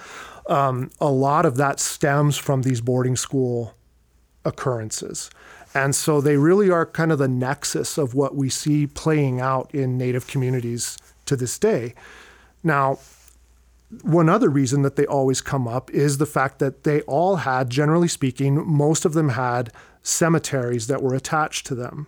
Um, 0.47 0.89
a 0.99 1.09
lot 1.09 1.45
of 1.45 1.57
that 1.57 1.79
stems 1.79 2.37
from 2.37 2.61
these 2.61 2.81
boarding 2.81 3.15
school 3.15 3.75
occurrences. 4.45 5.29
And 5.73 5.95
so 5.95 6.21
they 6.21 6.37
really 6.37 6.69
are 6.69 6.85
kind 6.85 7.11
of 7.11 7.19
the 7.19 7.27
nexus 7.27 7.97
of 7.97 8.13
what 8.13 8.35
we 8.35 8.49
see 8.49 8.85
playing 8.87 9.41
out 9.41 9.73
in 9.73 9.97
Native 9.97 10.27
communities 10.27 10.97
to 11.25 11.35
this 11.35 11.57
day. 11.57 11.93
Now, 12.63 12.99
one 14.01 14.29
other 14.29 14.49
reason 14.49 14.81
that 14.83 14.95
they 14.95 15.05
always 15.05 15.41
come 15.41 15.67
up 15.67 15.91
is 15.91 16.17
the 16.17 16.25
fact 16.25 16.59
that 16.59 16.83
they 16.83 17.01
all 17.01 17.37
had, 17.37 17.69
generally 17.69 18.07
speaking, 18.07 18.65
most 18.67 19.05
of 19.05 19.13
them 19.13 19.29
had 19.29 19.71
cemeteries 20.01 20.87
that 20.87 21.01
were 21.01 21.15
attached 21.15 21.65
to 21.67 21.75
them. 21.75 22.07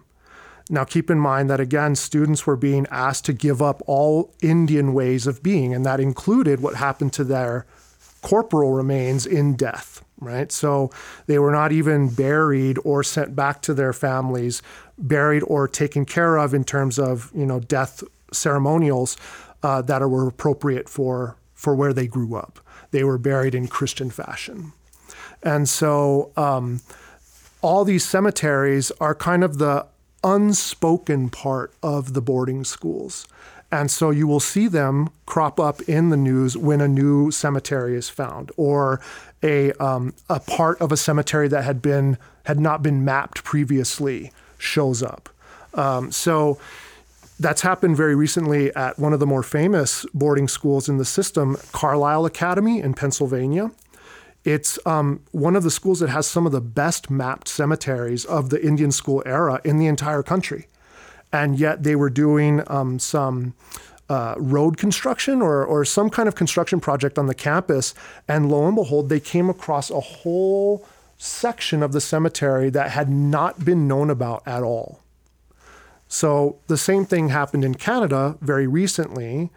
Now, 0.70 0.84
keep 0.84 1.12
in 1.12 1.20
mind 1.20 1.50
that 1.50 1.60
again, 1.60 1.96
students 1.96 2.48
were 2.48 2.56
being 2.56 2.88
asked 2.90 3.26
to 3.26 3.34
give 3.34 3.62
up 3.62 3.84
all 3.86 4.34
Indian 4.42 4.94
ways 4.94 5.28
of 5.28 5.44
being, 5.44 5.74
and 5.74 5.86
that 5.86 6.00
included 6.00 6.60
what 6.60 6.76
happened 6.76 7.14
to 7.14 7.24
their 7.24 7.66
corporal 8.22 8.72
remains 8.72 9.28
in 9.28 9.56
death, 9.56 10.04
right? 10.20 10.52
So 10.52 10.92
they 11.28 11.40
were 11.40 11.52
not 11.52 11.72
even 11.72 12.10
buried 12.10 12.78
or 12.84 13.04
sent 13.04 13.36
back 13.36 13.62
to 13.64 13.74
their 13.74 13.94
families, 13.94 14.62
buried 14.98 15.44
or 15.48 15.68
taken 15.68 16.06
care 16.06 16.38
of 16.38 16.54
in 16.54 16.64
terms 16.64 16.98
of, 16.98 17.32
you 17.36 17.46
know, 17.46 17.60
death 17.60 18.04
ceremonials 18.32 19.18
uh, 19.64 19.82
that 19.84 20.02
were 20.08 20.28
appropriate 20.28 20.88
for, 20.90 21.38
for 21.54 21.76
where 21.76 21.94
they 21.94 22.08
grew 22.08 22.36
up. 22.36 22.60
They 22.92 23.04
were 23.04 23.18
buried 23.18 23.56
in 23.56 23.68
Christian 23.68 24.10
fashion. 24.10 24.74
And 25.44 25.68
so 25.68 26.32
um, 26.38 26.82
all 27.62 27.84
these 27.84 28.06
cemeteries 28.06 28.92
are 29.00 29.16
kind 29.16 29.44
of 29.44 29.58
the 29.58 29.86
unspoken 30.24 31.30
part 31.30 31.74
of 31.84 32.14
the 32.14 32.22
boarding 32.22 32.64
schools. 32.64 33.28
And 33.72 33.92
so 33.92 34.10
you 34.10 34.28
will 34.28 34.40
see 34.40 34.68
them 34.68 35.10
crop 35.26 35.60
up 35.60 35.82
in 35.82 36.10
the 36.10 36.18
news 36.18 36.56
when 36.56 36.82
a 36.82 36.88
new 36.88 37.32
cemetery 37.32 37.96
is 37.96 38.10
found 38.10 38.52
or 38.58 39.02
a, 39.46 39.72
um, 39.74 40.14
a 40.30 40.40
part 40.40 40.82
of 40.82 40.92
a 40.92 40.98
cemetery 40.98 41.48
that 41.48 41.64
had, 41.64 41.82
been, 41.82 42.18
had 42.46 42.60
not 42.60 42.82
been 42.82 43.06
mapped 43.06 43.44
previously 43.44 44.32
shows 44.58 45.04
up. 45.04 45.30
Um, 45.76 46.12
so 46.12 46.58
that's 47.40 47.62
happened 47.62 47.96
very 47.96 48.16
recently 48.16 48.74
at 48.76 48.98
one 48.98 49.14
of 49.14 49.20
the 49.20 49.28
more 49.28 49.44
famous 49.44 50.06
boarding 50.14 50.48
schools 50.48 50.90
in 50.90 50.98
the 50.98 51.06
system, 51.06 51.58
Carlisle 51.72 52.26
Academy 52.26 52.82
in 52.82 52.94
Pennsylvania. 52.94 53.72
It's 54.44 54.80
um, 54.86 55.22
one 55.32 55.56
of 55.56 55.64
the 55.64 55.72
schools 55.72 56.00
that 56.00 56.10
has 56.10 56.28
some 56.28 56.46
of 56.46 56.52
the 56.52 56.62
best 56.62 57.10
mapped 57.10 57.48
cemeteries 57.48 58.26
of 58.26 58.50
the 58.50 58.66
Indian 58.66 58.92
school 58.92 59.22
era 59.26 59.60
in 59.64 59.78
the 59.78 59.88
entire 59.88 60.24
country. 60.24 60.68
And 61.34 61.60
yet 61.60 61.84
they 61.84 61.96
were 61.96 62.10
doing 62.10 62.64
um, 62.68 63.00
some 63.00 63.54
uh, 64.10 64.36
road 64.38 64.78
construction 64.78 65.42
or, 65.42 65.66
or 65.66 65.84
some 65.84 66.10
kind 66.10 66.28
of 66.28 66.36
construction 66.36 66.80
project 66.80 67.18
on 67.18 67.28
the 67.28 67.36
campus. 67.36 67.94
And 68.28 68.50
lo 68.50 68.68
and 68.68 68.76
behold, 68.76 69.10
they 69.10 69.20
came 69.20 69.50
across 69.50 69.90
a 69.90 70.00
whole 70.00 70.86
section 71.18 71.82
of 71.82 71.92
the 71.92 72.02
cemetery 72.02 72.70
that 72.70 72.92
had 72.92 73.10
not 73.10 73.64
been 73.64 73.88
known 73.88 74.10
about 74.10 74.44
at 74.46 74.64
all. 74.64 75.02
So 76.08 76.60
the 76.68 76.78
same 76.78 77.06
thing 77.06 77.30
happened 77.30 77.66
in 77.66 77.76
Canada 77.76 78.38
very 78.42 78.68
recently 78.68 79.50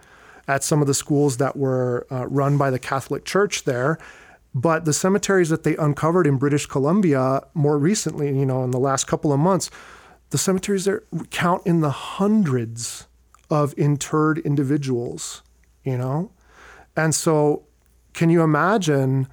at 0.46 0.64
some 0.64 0.80
of 0.80 0.86
the 0.86 0.94
schools 0.94 1.36
that 1.36 1.56
were 1.56 2.06
uh, 2.10 2.26
run 2.26 2.56
by 2.56 2.70
the 2.70 2.78
Catholic 2.78 3.24
Church 3.24 3.64
there. 3.64 3.98
But 4.54 4.86
the 4.86 4.94
cemeteries 4.94 5.50
that 5.50 5.62
they 5.62 5.76
uncovered 5.76 6.26
in 6.26 6.38
British 6.38 6.64
Columbia 6.64 7.42
more 7.52 7.78
recently, 7.78 8.28
you 8.28 8.46
know, 8.46 8.64
in 8.64 8.70
the 8.70 8.78
last 8.78 9.06
couple 9.06 9.30
of 9.32 9.38
months, 9.38 9.70
the 10.30 10.38
cemeteries 10.38 10.86
there 10.86 11.02
count 11.30 11.66
in 11.66 11.80
the 11.80 11.90
hundreds 11.90 13.07
of 13.50 13.74
interred 13.76 14.38
individuals, 14.38 15.42
you 15.84 15.96
know? 15.96 16.30
And 16.96 17.14
so, 17.14 17.62
can 18.12 18.30
you 18.30 18.42
imagine? 18.42 19.28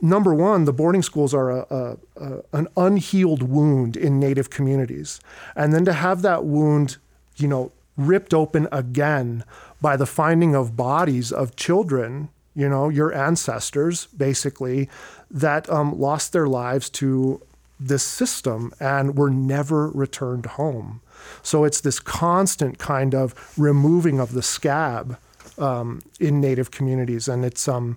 Number 0.00 0.34
one, 0.34 0.64
the 0.64 0.72
boarding 0.72 1.02
schools 1.02 1.32
are 1.32 1.50
a, 1.50 1.66
a, 1.70 1.96
a, 2.16 2.42
an 2.52 2.68
unhealed 2.76 3.42
wound 3.42 3.96
in 3.96 4.18
Native 4.18 4.50
communities. 4.50 5.20
And 5.54 5.72
then 5.72 5.84
to 5.84 5.92
have 5.92 6.22
that 6.22 6.44
wound, 6.44 6.96
you 7.36 7.48
know, 7.48 7.72
ripped 7.96 8.34
open 8.34 8.66
again 8.72 9.44
by 9.80 9.96
the 9.96 10.06
finding 10.06 10.54
of 10.54 10.76
bodies 10.76 11.30
of 11.30 11.56
children 11.56 12.28
you 12.54 12.68
know, 12.68 12.88
your 12.88 13.12
ancestors 13.12 14.06
basically 14.06 14.88
that 15.30 15.68
um, 15.68 15.98
lost 15.98 16.32
their 16.32 16.46
lives 16.46 16.88
to 16.88 17.42
this 17.80 18.04
system 18.04 18.72
and 18.78 19.18
were 19.18 19.30
never 19.30 19.88
returned 19.88 20.46
home. 20.46 21.00
So 21.42 21.64
it's 21.64 21.80
this 21.80 22.00
constant 22.00 22.78
kind 22.78 23.14
of 23.14 23.34
removing 23.56 24.20
of 24.20 24.32
the 24.32 24.42
scab 24.42 25.18
um, 25.58 26.00
in 26.20 26.40
Native 26.40 26.70
communities, 26.70 27.28
and 27.28 27.44
it's 27.44 27.68
um, 27.68 27.96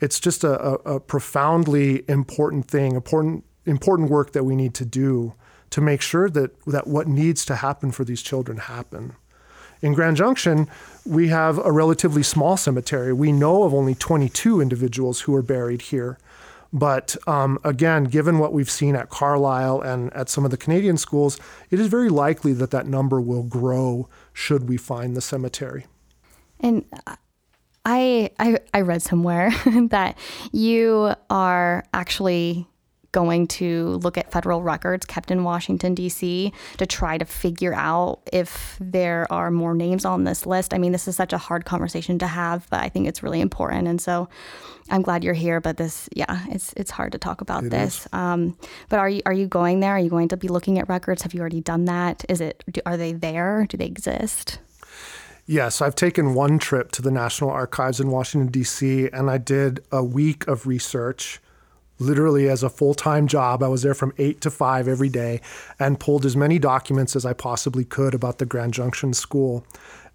it's 0.00 0.18
just 0.18 0.44
a, 0.44 0.58
a, 0.58 1.00
profoundly 1.00 2.04
important 2.08 2.66
thing, 2.68 2.94
important 2.94 3.44
important 3.66 4.10
work 4.10 4.32
that 4.32 4.44
we 4.44 4.56
need 4.56 4.74
to 4.74 4.84
do 4.84 5.34
to 5.70 5.80
make 5.80 6.02
sure 6.02 6.28
that 6.28 6.58
that 6.64 6.86
what 6.86 7.06
needs 7.06 7.44
to 7.46 7.56
happen 7.56 7.92
for 7.92 8.04
these 8.04 8.22
children 8.22 8.58
happen. 8.58 9.14
In 9.80 9.94
Grand 9.94 10.16
Junction, 10.16 10.68
we 11.04 11.28
have 11.28 11.58
a 11.58 11.72
relatively 11.72 12.22
small 12.22 12.56
cemetery. 12.56 13.12
We 13.12 13.32
know 13.32 13.64
of 13.64 13.74
only 13.74 13.96
22 13.96 14.60
individuals 14.60 15.22
who 15.22 15.34
are 15.34 15.42
buried 15.42 15.82
here. 15.82 16.18
But 16.72 17.16
um, 17.26 17.58
again, 17.64 18.04
given 18.04 18.38
what 18.38 18.52
we've 18.52 18.70
seen 18.70 18.96
at 18.96 19.10
Carlisle 19.10 19.82
and 19.82 20.12
at 20.14 20.28
some 20.28 20.44
of 20.44 20.50
the 20.50 20.56
Canadian 20.56 20.96
schools, 20.96 21.38
it 21.70 21.78
is 21.78 21.88
very 21.88 22.08
likely 22.08 22.54
that 22.54 22.70
that 22.70 22.86
number 22.86 23.20
will 23.20 23.42
grow 23.42 24.08
should 24.32 24.68
we 24.68 24.78
find 24.78 25.14
the 25.14 25.20
cemetery. 25.20 25.86
And 26.60 26.84
I, 27.84 28.30
I, 28.38 28.58
I 28.72 28.80
read 28.80 29.02
somewhere 29.02 29.50
that 29.90 30.16
you 30.52 31.14
are 31.28 31.84
actually 31.92 32.66
going 33.12 33.46
to 33.46 34.00
look 34.02 34.18
at 34.18 34.32
federal 34.32 34.62
records 34.62 35.06
kept 35.06 35.30
in 35.30 35.44
Washington, 35.44 35.94
D.C. 35.94 36.52
to 36.78 36.86
try 36.86 37.18
to 37.18 37.24
figure 37.24 37.74
out 37.74 38.20
if 38.32 38.76
there 38.80 39.30
are 39.30 39.50
more 39.50 39.74
names 39.74 40.04
on 40.04 40.24
this 40.24 40.46
list. 40.46 40.74
I 40.74 40.78
mean, 40.78 40.92
this 40.92 41.06
is 41.06 41.16
such 41.16 41.32
a 41.32 41.38
hard 41.38 41.64
conversation 41.64 42.18
to 42.18 42.26
have, 42.26 42.66
but 42.70 42.80
I 42.80 42.88
think 42.88 43.06
it's 43.06 43.22
really 43.22 43.40
important. 43.40 43.86
And 43.86 44.00
so 44.00 44.28
I'm 44.90 45.02
glad 45.02 45.22
you're 45.22 45.34
here. 45.34 45.60
But 45.60 45.76
this, 45.76 46.08
yeah, 46.14 46.44
it's 46.48 46.72
it's 46.76 46.90
hard 46.90 47.12
to 47.12 47.18
talk 47.18 47.40
about 47.40 47.64
it 47.64 47.70
this. 47.70 48.08
Um, 48.12 48.56
but 48.88 48.98
are 48.98 49.08
you 49.08 49.22
are 49.26 49.32
you 49.32 49.46
going 49.46 49.80
there? 49.80 49.92
Are 49.92 50.00
you 50.00 50.10
going 50.10 50.28
to 50.28 50.36
be 50.36 50.48
looking 50.48 50.78
at 50.78 50.88
records? 50.88 51.22
Have 51.22 51.34
you 51.34 51.40
already 51.40 51.60
done 51.60 51.84
that? 51.84 52.24
Is 52.28 52.40
it 52.40 52.64
do, 52.70 52.80
are 52.86 52.96
they 52.96 53.12
there? 53.12 53.66
Do 53.68 53.76
they 53.76 53.86
exist? 53.86 54.58
Yes, 55.44 55.82
I've 55.82 55.96
taken 55.96 56.34
one 56.34 56.58
trip 56.58 56.92
to 56.92 57.02
the 57.02 57.10
National 57.10 57.50
Archives 57.50 57.98
in 57.98 58.12
Washington, 58.12 58.48
D.C., 58.48 59.08
and 59.12 59.28
I 59.28 59.38
did 59.38 59.84
a 59.90 60.02
week 60.02 60.46
of 60.46 60.68
research 60.68 61.40
literally 61.98 62.48
as 62.48 62.62
a 62.62 62.70
full 62.70 62.94
time 62.94 63.26
job. 63.26 63.62
I 63.62 63.68
was 63.68 63.82
there 63.82 63.94
from 63.94 64.12
eight 64.18 64.40
to 64.42 64.50
five 64.50 64.88
every 64.88 65.08
day 65.08 65.40
and 65.78 66.00
pulled 66.00 66.24
as 66.24 66.36
many 66.36 66.58
documents 66.58 67.16
as 67.16 67.24
I 67.24 67.32
possibly 67.32 67.84
could 67.84 68.14
about 68.14 68.38
the 68.38 68.46
Grand 68.46 68.74
Junction 68.74 69.12
School. 69.12 69.66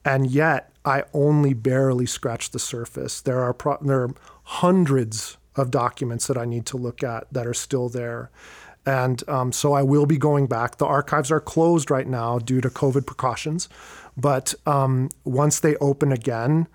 And 0.05 0.29
yet, 0.29 0.71
I 0.85 1.03
only 1.13 1.53
barely 1.53 2.05
scratched 2.05 2.53
the 2.53 2.59
surface. 2.59 3.19
There 3.19 3.41
are, 3.41 3.53
pro- 3.53 3.77
there 3.81 4.03
are 4.03 4.13
hundreds 4.43 5.37
of 5.55 5.71
documents 5.71 6.27
that 6.27 6.37
I 6.37 6.45
need 6.45 6.65
to 6.67 6.77
look 6.77 7.03
at 7.03 7.31
that 7.33 7.45
are 7.45 7.53
still 7.53 7.89
there. 7.89 8.31
And 8.85 9.21
um, 9.27 9.51
so 9.51 9.73
I 9.73 9.83
will 9.83 10.05
be 10.05 10.17
going 10.17 10.47
back. 10.47 10.77
The 10.77 10.85
archives 10.85 11.29
are 11.29 11.41
closed 11.41 11.91
right 11.91 12.07
now 12.07 12.39
due 12.39 12.61
to 12.61 12.69
COVID 12.69 13.05
precautions. 13.05 13.67
But 14.15 14.55
um, 14.65 15.09
once 15.25 15.59
they 15.59 15.75
open 15.77 16.13
again, 16.13 16.67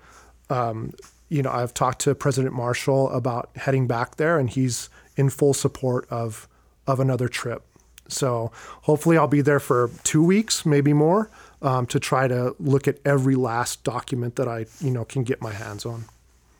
um, 0.51 0.91
you 1.33 1.41
know, 1.41 1.49
I've 1.49 1.73
talked 1.73 1.99
to 2.01 2.13
President 2.13 2.53
Marshall 2.53 3.09
about 3.09 3.49
heading 3.55 3.87
back 3.87 4.17
there, 4.17 4.37
and 4.37 4.47
he's 4.47 4.89
in 5.17 5.31
full 5.31 5.55
support 5.55 6.07
of 6.11 6.47
of 6.85 6.99
another 6.99 7.27
trip. 7.27 7.63
So 8.07 8.51
hopefully 8.83 9.17
I'll 9.17 9.27
be 9.27 9.41
there 9.41 9.59
for 9.59 9.89
two 10.03 10.23
weeks, 10.23 10.65
maybe 10.65 10.93
more, 10.93 11.31
um, 11.61 11.87
to 11.87 11.99
try 11.99 12.27
to 12.27 12.55
look 12.59 12.87
at 12.87 12.99
every 13.03 13.35
last 13.35 13.83
document 13.83 14.35
that 14.35 14.47
I 14.47 14.67
you 14.79 14.91
know 14.91 15.05
can 15.05 15.23
get 15.23 15.41
my 15.41 15.51
hands 15.51 15.87
on. 15.87 16.05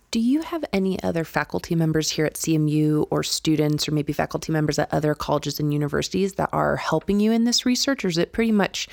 Do 0.09 0.19
you 0.19 0.41
have 0.41 0.65
any 0.73 1.01
other 1.03 1.23
faculty 1.23 1.75
members 1.75 2.09
here 2.09 2.25
at 2.25 2.33
CMU 2.33 3.07
or 3.11 3.21
students 3.21 3.87
or 3.87 3.91
maybe 3.91 4.11
faculty 4.11 4.51
members 4.51 4.79
at 4.79 4.91
other 4.91 5.13
colleges 5.13 5.59
and 5.59 5.71
universities 5.71 6.33
that 6.33 6.49
are 6.51 6.77
helping 6.77 7.19
you 7.19 7.31
in 7.31 7.43
this 7.43 7.65
research? 7.65 8.05
Or 8.05 8.07
is 8.07 8.17
it 8.17 8.31
pretty 8.31 8.51
much 8.51 8.87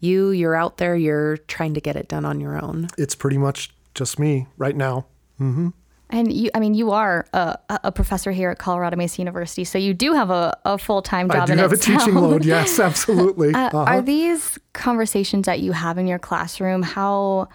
you, 0.00 0.30
you're 0.30 0.54
out 0.54 0.76
there, 0.76 0.94
you're 0.94 1.38
trying 1.38 1.74
to 1.74 1.80
get 1.80 1.96
it 1.96 2.08
done 2.08 2.26
on 2.26 2.40
your 2.40 2.62
own? 2.62 2.88
It's 2.98 3.14
pretty 3.14 3.38
much 3.38 3.70
just 3.94 4.18
me 4.18 4.46
right 4.58 4.76
now. 4.76 5.06
Mm-hmm. 5.40 5.68
And 6.08 6.32
you, 6.32 6.50
I 6.54 6.60
mean, 6.60 6.74
you 6.74 6.92
are 6.92 7.26
a, 7.32 7.58
a, 7.68 7.90
professor 7.90 8.30
here 8.30 8.50
at 8.50 8.58
Colorado 8.58 8.96
Mesa 8.96 9.20
University, 9.20 9.64
so 9.64 9.76
you 9.76 9.92
do 9.92 10.12
have 10.12 10.30
a, 10.30 10.56
a 10.64 10.78
full 10.78 11.02
time 11.02 11.28
job. 11.28 11.42
I 11.42 11.54
do 11.54 11.56
have 11.56 11.72
itself. 11.72 11.96
a 11.96 12.04
teaching 12.04 12.14
load. 12.14 12.44
Yes, 12.44 12.78
absolutely. 12.80 13.52
uh, 13.52 13.66
uh-huh. 13.66 13.78
Are 13.78 14.00
these 14.00 14.56
conversations 14.72 15.46
that 15.46 15.58
you 15.60 15.72
have 15.72 15.98
in 15.98 16.06
your 16.06 16.20
classroom? 16.20 16.82
How, 16.82 17.48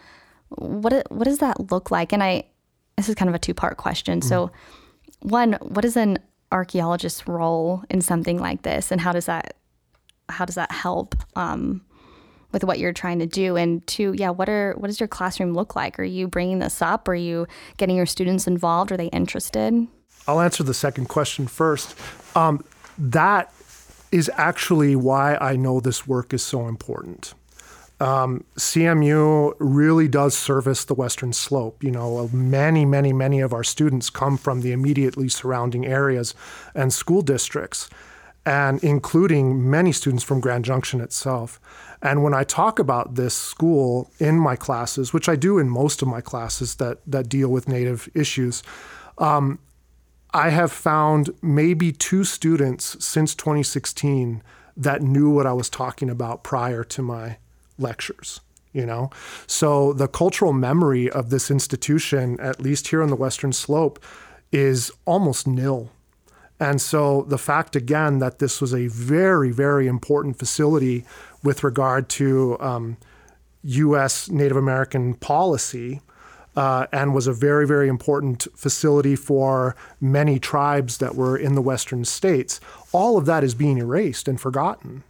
what, 0.49 1.09
what 1.09 1.23
does 1.23 1.37
that 1.37 1.71
look 1.71 1.91
like? 1.91 2.11
And 2.11 2.21
I, 2.21 2.43
this 2.97 3.07
is 3.07 3.15
kind 3.15 3.29
of 3.29 3.35
a 3.35 3.39
two 3.39 3.53
part 3.53 3.77
question. 3.77 4.19
Mm. 4.19 4.23
So, 4.25 4.51
one, 5.21 5.53
what 5.61 5.85
is 5.85 5.95
an 5.95 6.19
archaeologist's 6.51 7.29
role 7.29 7.83
in 7.89 8.01
something 8.01 8.37
like 8.37 8.63
this, 8.63 8.91
and 8.91 8.99
how 8.99 9.13
does 9.13 9.27
that, 9.27 9.55
how 10.27 10.43
does 10.43 10.55
that 10.55 10.73
help? 10.73 11.15
Um, 11.37 11.85
with 12.51 12.63
what 12.63 12.79
you're 12.79 12.93
trying 12.93 13.19
to 13.19 13.25
do 13.25 13.55
and 13.55 13.85
two 13.87 14.13
yeah 14.17 14.29
what 14.29 14.49
are 14.49 14.73
what 14.77 14.87
does 14.87 14.99
your 14.99 15.07
classroom 15.07 15.53
look 15.53 15.75
like? 15.75 15.99
Are 15.99 16.03
you 16.03 16.27
bringing 16.27 16.59
this 16.59 16.81
up? 16.81 17.07
Are 17.07 17.15
you 17.15 17.47
getting 17.77 17.95
your 17.95 18.05
students 18.05 18.47
involved? 18.47 18.91
Are 18.91 18.97
they 18.97 19.07
interested? 19.07 19.87
I'll 20.27 20.41
answer 20.41 20.63
the 20.63 20.73
second 20.73 21.07
question 21.07 21.47
first. 21.47 21.95
Um, 22.35 22.63
that 22.97 23.53
is 24.11 24.29
actually 24.35 24.95
why 24.95 25.35
i 25.35 25.55
know 25.55 25.79
this 25.79 26.05
work 26.05 26.33
is 26.33 26.43
so 26.43 26.67
important. 26.67 27.33
Um, 28.01 28.45
CMU 28.57 29.53
really 29.59 30.07
does 30.07 30.35
service 30.35 30.85
the 30.85 30.95
Western 30.95 31.33
Slope. 31.33 31.83
You 31.83 31.91
know, 31.91 32.29
many, 32.33 32.83
many, 32.83 33.13
many 33.13 33.41
of 33.41 33.53
our 33.53 33.63
students 33.63 34.09
come 34.09 34.37
from 34.37 34.61
the 34.61 34.71
immediately 34.71 35.29
surrounding 35.29 35.85
areas 35.85 36.33
and 36.73 36.91
school 36.91 37.21
districts, 37.21 37.89
and 38.45 38.83
including 38.83 39.69
many 39.69 39.91
students 39.91 40.23
from 40.23 40.39
Grand 40.39 40.65
Junction 40.65 40.99
itself. 41.01 41.59
And 42.01 42.23
when 42.23 42.33
I 42.33 42.43
talk 42.43 42.79
about 42.79 43.15
this 43.15 43.35
school 43.35 44.09
in 44.19 44.39
my 44.39 44.55
classes, 44.55 45.13
which 45.13 45.29
I 45.29 45.35
do 45.35 45.59
in 45.59 45.69
most 45.69 46.01
of 46.01 46.07
my 46.07 46.21
classes 46.21 46.75
that 46.75 46.99
that 47.05 47.29
deal 47.29 47.49
with 47.49 47.67
Native 47.67 48.09
issues, 48.15 48.63
um, 49.17 49.59
I 50.33 50.49
have 50.49 50.71
found 50.71 51.29
maybe 51.41 51.91
two 51.91 52.23
students 52.23 53.03
since 53.05 53.35
2016 53.35 54.41
that 54.77 55.01
knew 55.01 55.29
what 55.29 55.45
I 55.45 55.53
was 55.53 55.69
talking 55.69 56.09
about 56.09 56.43
prior 56.43 56.83
to 56.85 57.01
my 57.01 57.37
lectures 57.77 58.41
you 58.73 58.85
know 58.85 59.09
so 59.47 59.91
the 59.93 60.07
cultural 60.07 60.53
memory 60.53 61.09
of 61.09 61.29
this 61.29 61.51
institution 61.51 62.39
at 62.39 62.61
least 62.61 62.87
here 62.89 63.01
on 63.01 63.09
the 63.09 63.15
western 63.15 63.51
slope 63.51 64.03
is 64.51 64.91
almost 65.05 65.47
nil 65.47 65.91
and 66.61 66.79
so 66.79 67.23
the 67.23 67.37
fact 67.37 67.75
again 67.75 68.19
that 68.19 68.39
this 68.39 68.61
was 68.61 68.73
a 68.73 68.87
very 68.87 69.51
very 69.51 69.87
important 69.87 70.39
facility 70.39 71.03
with 71.43 71.63
regard 71.63 72.07
to 72.07 72.57
um, 72.61 72.97
U.S. 73.63 74.29
Native 74.29 74.57
American 74.57 75.13
policy 75.15 76.01
uh, 76.55 76.87
and 76.91 77.13
was 77.13 77.27
a 77.27 77.33
very, 77.33 77.65
very 77.65 77.87
important 77.87 78.47
facility 78.55 79.15
for 79.15 79.75
many 79.99 80.39
tribes 80.39 80.97
that 80.97 81.15
were 81.15 81.37
in 81.37 81.55
the 81.55 81.61
western 81.61 82.03
states. 82.03 82.59
All 82.91 83.17
of 83.17 83.25
that 83.25 83.43
is 83.43 83.55
being 83.55 83.77
erased 83.77 84.27
and 84.27 84.39
forgotten. 84.39 85.03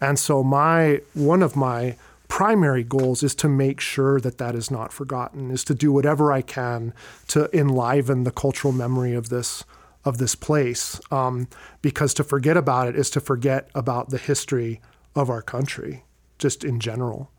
And 0.00 0.18
so 0.18 0.42
my 0.42 1.02
one 1.14 1.42
of 1.42 1.54
my 1.54 1.96
primary 2.28 2.84
goals 2.84 3.22
is 3.22 3.34
to 3.34 3.48
make 3.48 3.80
sure 3.80 4.20
that 4.20 4.38
that 4.38 4.54
is 4.54 4.70
not 4.70 4.92
forgotten, 4.92 5.50
is 5.50 5.64
to 5.64 5.74
do 5.74 5.92
whatever 5.92 6.32
I 6.32 6.42
can 6.42 6.94
to 7.28 7.54
enliven 7.56 8.24
the 8.24 8.30
cultural 8.30 8.72
memory 8.72 9.14
of 9.14 9.28
this 9.28 9.64
of 10.04 10.18
this 10.18 10.34
place. 10.34 11.00
Um, 11.10 11.48
because 11.82 12.14
to 12.14 12.24
forget 12.24 12.56
about 12.56 12.88
it 12.88 12.96
is 12.96 13.10
to 13.10 13.20
forget 13.20 13.68
about 13.74 14.10
the 14.10 14.18
history 14.18 14.80
of 15.14 15.30
our 15.30 15.42
country, 15.42 16.04
just 16.38 16.64
in 16.64 16.80
general. 16.80 17.30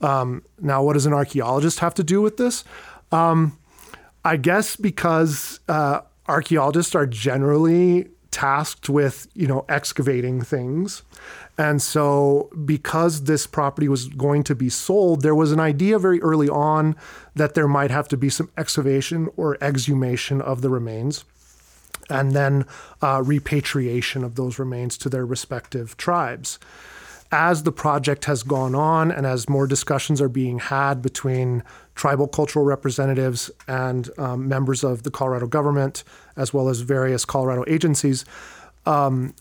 Um, 0.00 0.44
now, 0.60 0.82
what 0.82 0.92
does 0.92 1.06
an 1.06 1.12
archaeologist 1.12 1.80
have 1.80 1.94
to 1.94 2.04
do 2.04 2.20
with 2.20 2.36
this? 2.36 2.64
Um, 3.12 3.58
I 4.24 4.36
guess 4.36 4.76
because 4.76 5.60
uh, 5.68 6.00
archaeologists 6.28 6.94
are 6.94 7.06
generally 7.06 8.08
tasked 8.30 8.90
with, 8.90 9.28
you 9.34 9.46
know, 9.46 9.64
excavating 9.68 10.42
things. 10.42 11.02
And 11.56 11.80
so, 11.80 12.50
because 12.66 13.24
this 13.24 13.46
property 13.46 13.88
was 13.88 14.08
going 14.08 14.42
to 14.44 14.54
be 14.54 14.68
sold, 14.68 15.22
there 15.22 15.34
was 15.34 15.52
an 15.52 15.60
idea 15.60 15.98
very 15.98 16.20
early 16.20 16.48
on 16.48 16.96
that 17.34 17.54
there 17.54 17.68
might 17.68 17.90
have 17.90 18.08
to 18.08 18.16
be 18.16 18.28
some 18.28 18.50
excavation 18.58 19.30
or 19.36 19.56
exhumation 19.62 20.42
of 20.42 20.60
the 20.60 20.68
remains, 20.68 21.24
and 22.10 22.32
then 22.32 22.64
uh, 23.02 23.22
repatriation 23.24 24.24
of 24.24 24.34
those 24.36 24.58
remains 24.58 24.96
to 24.98 25.08
their 25.08 25.26
respective 25.26 25.96
tribes. 25.96 26.58
As 27.32 27.64
the 27.64 27.72
project 27.72 28.26
has 28.26 28.44
gone 28.44 28.74
on 28.74 29.10
and 29.10 29.26
as 29.26 29.48
more 29.48 29.66
discussions 29.66 30.20
are 30.20 30.28
being 30.28 30.60
had 30.60 31.02
between 31.02 31.64
tribal 31.96 32.28
cultural 32.28 32.64
representatives 32.64 33.50
and 33.66 34.10
um, 34.16 34.48
members 34.48 34.84
of 34.84 35.02
the 35.02 35.10
Colorado 35.10 35.48
government, 35.48 36.04
as 36.36 36.54
well 36.54 36.68
as 36.68 36.80
various 36.80 37.24
Colorado 37.24 37.64
agencies, 37.66 38.24
um, 38.84 39.34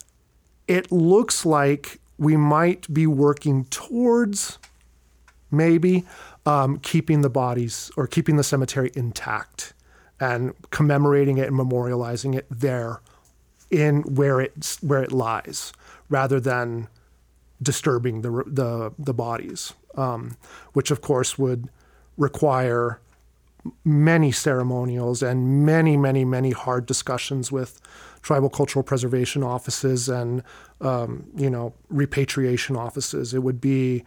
it 0.67 0.91
looks 0.91 1.45
like 1.45 1.99
we 2.17 2.35
might 2.35 2.91
be 2.91 3.05
working 3.05 3.65
towards 3.65 4.57
maybe 5.51 6.05
um, 6.47 6.79
keeping 6.79 7.21
the 7.21 7.29
bodies 7.29 7.91
or 7.95 8.07
keeping 8.07 8.35
the 8.35 8.43
cemetery 8.43 8.91
intact 8.95 9.74
and 10.19 10.53
commemorating 10.69 11.37
it 11.37 11.47
and 11.47 11.57
memorializing 11.57 12.35
it 12.35 12.45
there 12.49 13.01
in 13.69 14.01
where 14.03 14.39
it 14.39 14.77
where 14.81 15.03
it 15.03 15.11
lies 15.11 15.73
rather 16.09 16.39
than 16.39 16.87
disturbing 17.61 18.21
the 18.21 18.43
the, 18.45 18.93
the 18.97 19.13
bodies 19.13 19.73
um, 19.95 20.37
which 20.73 20.91
of 20.91 21.01
course 21.01 21.37
would 21.37 21.69
require 22.17 22.99
many 23.83 24.31
ceremonials 24.31 25.23
and 25.23 25.65
many 25.65 25.97
many 25.97 26.23
many 26.23 26.51
hard 26.51 26.85
discussions 26.85 27.51
with 27.51 27.81
tribal 28.25 28.49
cultural 28.49 28.81
preservation 28.81 29.43
offices 29.43 30.09
and 30.09 30.41
um, 30.81 31.25
you 31.35 31.49
know 31.49 31.73
repatriation 31.89 32.75
offices. 32.75 33.35
It 33.35 33.43
would 33.43 33.61
be 33.61 34.03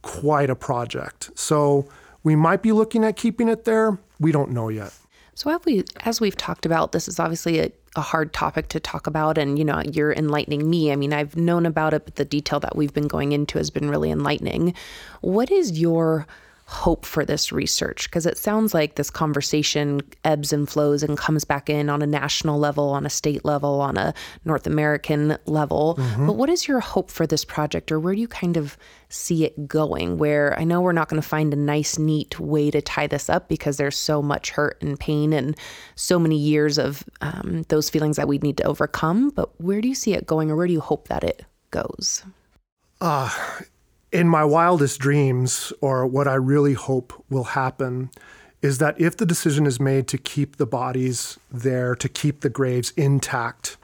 quite 0.00 0.48
a 0.48 0.56
project. 0.56 1.30
So 1.34 1.86
we 2.22 2.34
might 2.34 2.62
be 2.62 2.72
looking 2.72 3.04
at 3.04 3.16
keeping 3.16 3.46
it 3.46 3.64
there. 3.64 3.98
We 4.18 4.32
don't 4.32 4.52
know 4.52 4.70
yet. 4.70 4.94
So 5.38 5.50
have 5.50 5.64
we, 5.66 5.84
as 6.00 6.20
we've 6.20 6.36
talked 6.36 6.66
about, 6.66 6.90
this 6.90 7.06
is 7.06 7.20
obviously 7.20 7.60
a, 7.60 7.70
a 7.94 8.00
hard 8.00 8.32
topic 8.32 8.66
to 8.70 8.80
talk 8.80 9.06
about, 9.06 9.38
and 9.38 9.56
you 9.56 9.64
know 9.64 9.80
you're 9.92 10.12
enlightening 10.12 10.68
me. 10.68 10.90
I 10.90 10.96
mean, 10.96 11.12
I've 11.12 11.36
known 11.36 11.64
about 11.64 11.94
it, 11.94 12.06
but 12.06 12.16
the 12.16 12.24
detail 12.24 12.58
that 12.58 12.74
we've 12.74 12.92
been 12.92 13.06
going 13.06 13.30
into 13.30 13.56
has 13.56 13.70
been 13.70 13.88
really 13.88 14.10
enlightening. 14.10 14.74
What 15.20 15.52
is 15.52 15.78
your 15.78 16.26
hope 16.70 17.06
for 17.06 17.24
this 17.24 17.50
research? 17.50 18.10
Because 18.10 18.26
it 18.26 18.36
sounds 18.36 18.74
like 18.74 18.96
this 18.96 19.08
conversation 19.08 20.02
ebbs 20.22 20.52
and 20.52 20.68
flows 20.68 21.02
and 21.02 21.16
comes 21.16 21.42
back 21.42 21.70
in 21.70 21.88
on 21.88 22.02
a 22.02 22.06
national 22.06 22.58
level, 22.58 22.90
on 22.90 23.06
a 23.06 23.10
state 23.10 23.42
level, 23.42 23.80
on 23.80 23.96
a 23.96 24.12
North 24.44 24.66
American 24.66 25.38
level. 25.46 25.96
Mm-hmm. 25.98 26.26
But 26.26 26.36
what 26.36 26.50
is 26.50 26.68
your 26.68 26.80
hope 26.80 27.10
for 27.10 27.26
this 27.26 27.42
project, 27.42 27.90
or 27.90 27.98
where 27.98 28.14
do 28.14 28.20
you 28.20 28.28
kind 28.28 28.58
of 28.58 28.76
see 29.08 29.46
it 29.46 29.66
going? 29.66 30.18
Where 30.18 30.58
I 30.60 30.64
know 30.64 30.82
we're 30.82 30.92
not 30.92 31.08
going 31.08 31.22
to 31.22 31.26
find 31.26 31.54
a 31.54 31.56
nice, 31.56 31.98
neat 31.98 32.38
way 32.38 32.70
to 32.70 32.82
tie 32.82 33.06
this 33.06 33.30
up 33.30 33.48
because 33.48 33.78
there's 33.78 33.96
so 33.96 34.20
much 34.20 34.50
hurt 34.50 34.76
and 34.82 35.00
pain 35.00 35.32
and 35.32 35.56
so 35.94 36.18
many 36.18 36.36
years 36.36 36.76
of 36.76 37.02
um, 37.22 37.64
those 37.70 37.88
feelings 37.88 38.16
that 38.16 38.28
we 38.28 38.36
need 38.38 38.58
to 38.58 38.64
overcome. 38.64 39.30
But 39.30 39.58
where 39.58 39.80
do 39.80 39.88
you 39.88 39.94
see 39.94 40.12
it 40.12 40.26
going, 40.26 40.50
or 40.50 40.56
where 40.56 40.66
do 40.66 40.74
you 40.74 40.80
hope 40.82 41.08
that 41.08 41.24
it 41.24 41.46
goes? 41.70 42.24
Uh, 43.00 43.30
in 44.12 44.28
my 44.28 44.44
wildest 44.44 44.98
dreams, 45.00 45.72
or 45.80 46.06
what 46.06 46.26
I 46.26 46.34
really 46.34 46.74
hope 46.74 47.12
will 47.28 47.44
happen, 47.44 48.10
is 48.62 48.78
that 48.78 49.00
if 49.00 49.16
the 49.16 49.26
decision 49.26 49.66
is 49.66 49.78
made 49.78 50.08
to 50.08 50.18
keep 50.18 50.56
the 50.56 50.66
bodies 50.66 51.38
there, 51.50 51.94
to 51.94 52.08
keep 52.08 52.40
the 52.40 52.48
graves 52.48 52.92
intact, 52.96 53.76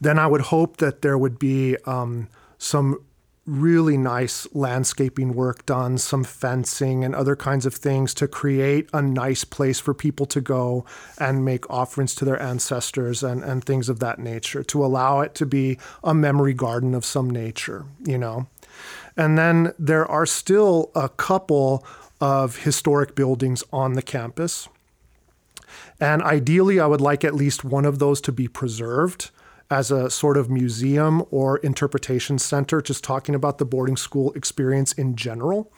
then 0.00 0.18
I 0.18 0.26
would 0.26 0.42
hope 0.42 0.78
that 0.78 1.02
there 1.02 1.18
would 1.18 1.38
be 1.38 1.76
um, 1.84 2.28
some 2.58 3.04
really 3.46 3.96
nice 3.96 4.48
landscaping 4.54 5.32
work 5.32 5.64
done, 5.66 5.96
some 5.96 6.24
fencing 6.24 7.04
and 7.04 7.14
other 7.14 7.36
kinds 7.36 7.64
of 7.64 7.74
things 7.74 8.12
to 8.12 8.26
create 8.26 8.88
a 8.92 9.00
nice 9.00 9.44
place 9.44 9.78
for 9.78 9.94
people 9.94 10.26
to 10.26 10.40
go 10.40 10.84
and 11.18 11.44
make 11.44 11.68
offerings 11.70 12.14
to 12.16 12.24
their 12.24 12.40
ancestors 12.42 13.22
and, 13.22 13.44
and 13.44 13.64
things 13.64 13.88
of 13.88 14.00
that 14.00 14.18
nature, 14.18 14.64
to 14.64 14.84
allow 14.84 15.20
it 15.20 15.34
to 15.36 15.46
be 15.46 15.78
a 16.02 16.12
memory 16.12 16.54
garden 16.54 16.92
of 16.94 17.04
some 17.04 17.30
nature, 17.30 17.84
you 18.04 18.18
know. 18.18 18.48
And 19.16 19.38
then 19.38 19.72
there 19.78 20.06
are 20.06 20.26
still 20.26 20.90
a 20.94 21.08
couple 21.08 21.84
of 22.20 22.58
historic 22.58 23.14
buildings 23.14 23.62
on 23.72 23.94
the 23.94 24.02
campus. 24.02 24.68
And 26.00 26.22
ideally, 26.22 26.78
I 26.80 26.86
would 26.86 27.00
like 27.00 27.24
at 27.24 27.34
least 27.34 27.64
one 27.64 27.84
of 27.84 27.98
those 27.98 28.20
to 28.22 28.32
be 28.32 28.48
preserved 28.48 29.30
as 29.70 29.90
a 29.90 30.10
sort 30.10 30.36
of 30.36 30.48
museum 30.48 31.24
or 31.30 31.58
interpretation 31.58 32.38
center, 32.38 32.80
just 32.80 33.02
talking 33.02 33.34
about 33.34 33.58
the 33.58 33.64
boarding 33.64 33.96
school 33.96 34.32
experience 34.32 34.92
in 34.92 35.16
general. 35.16 35.72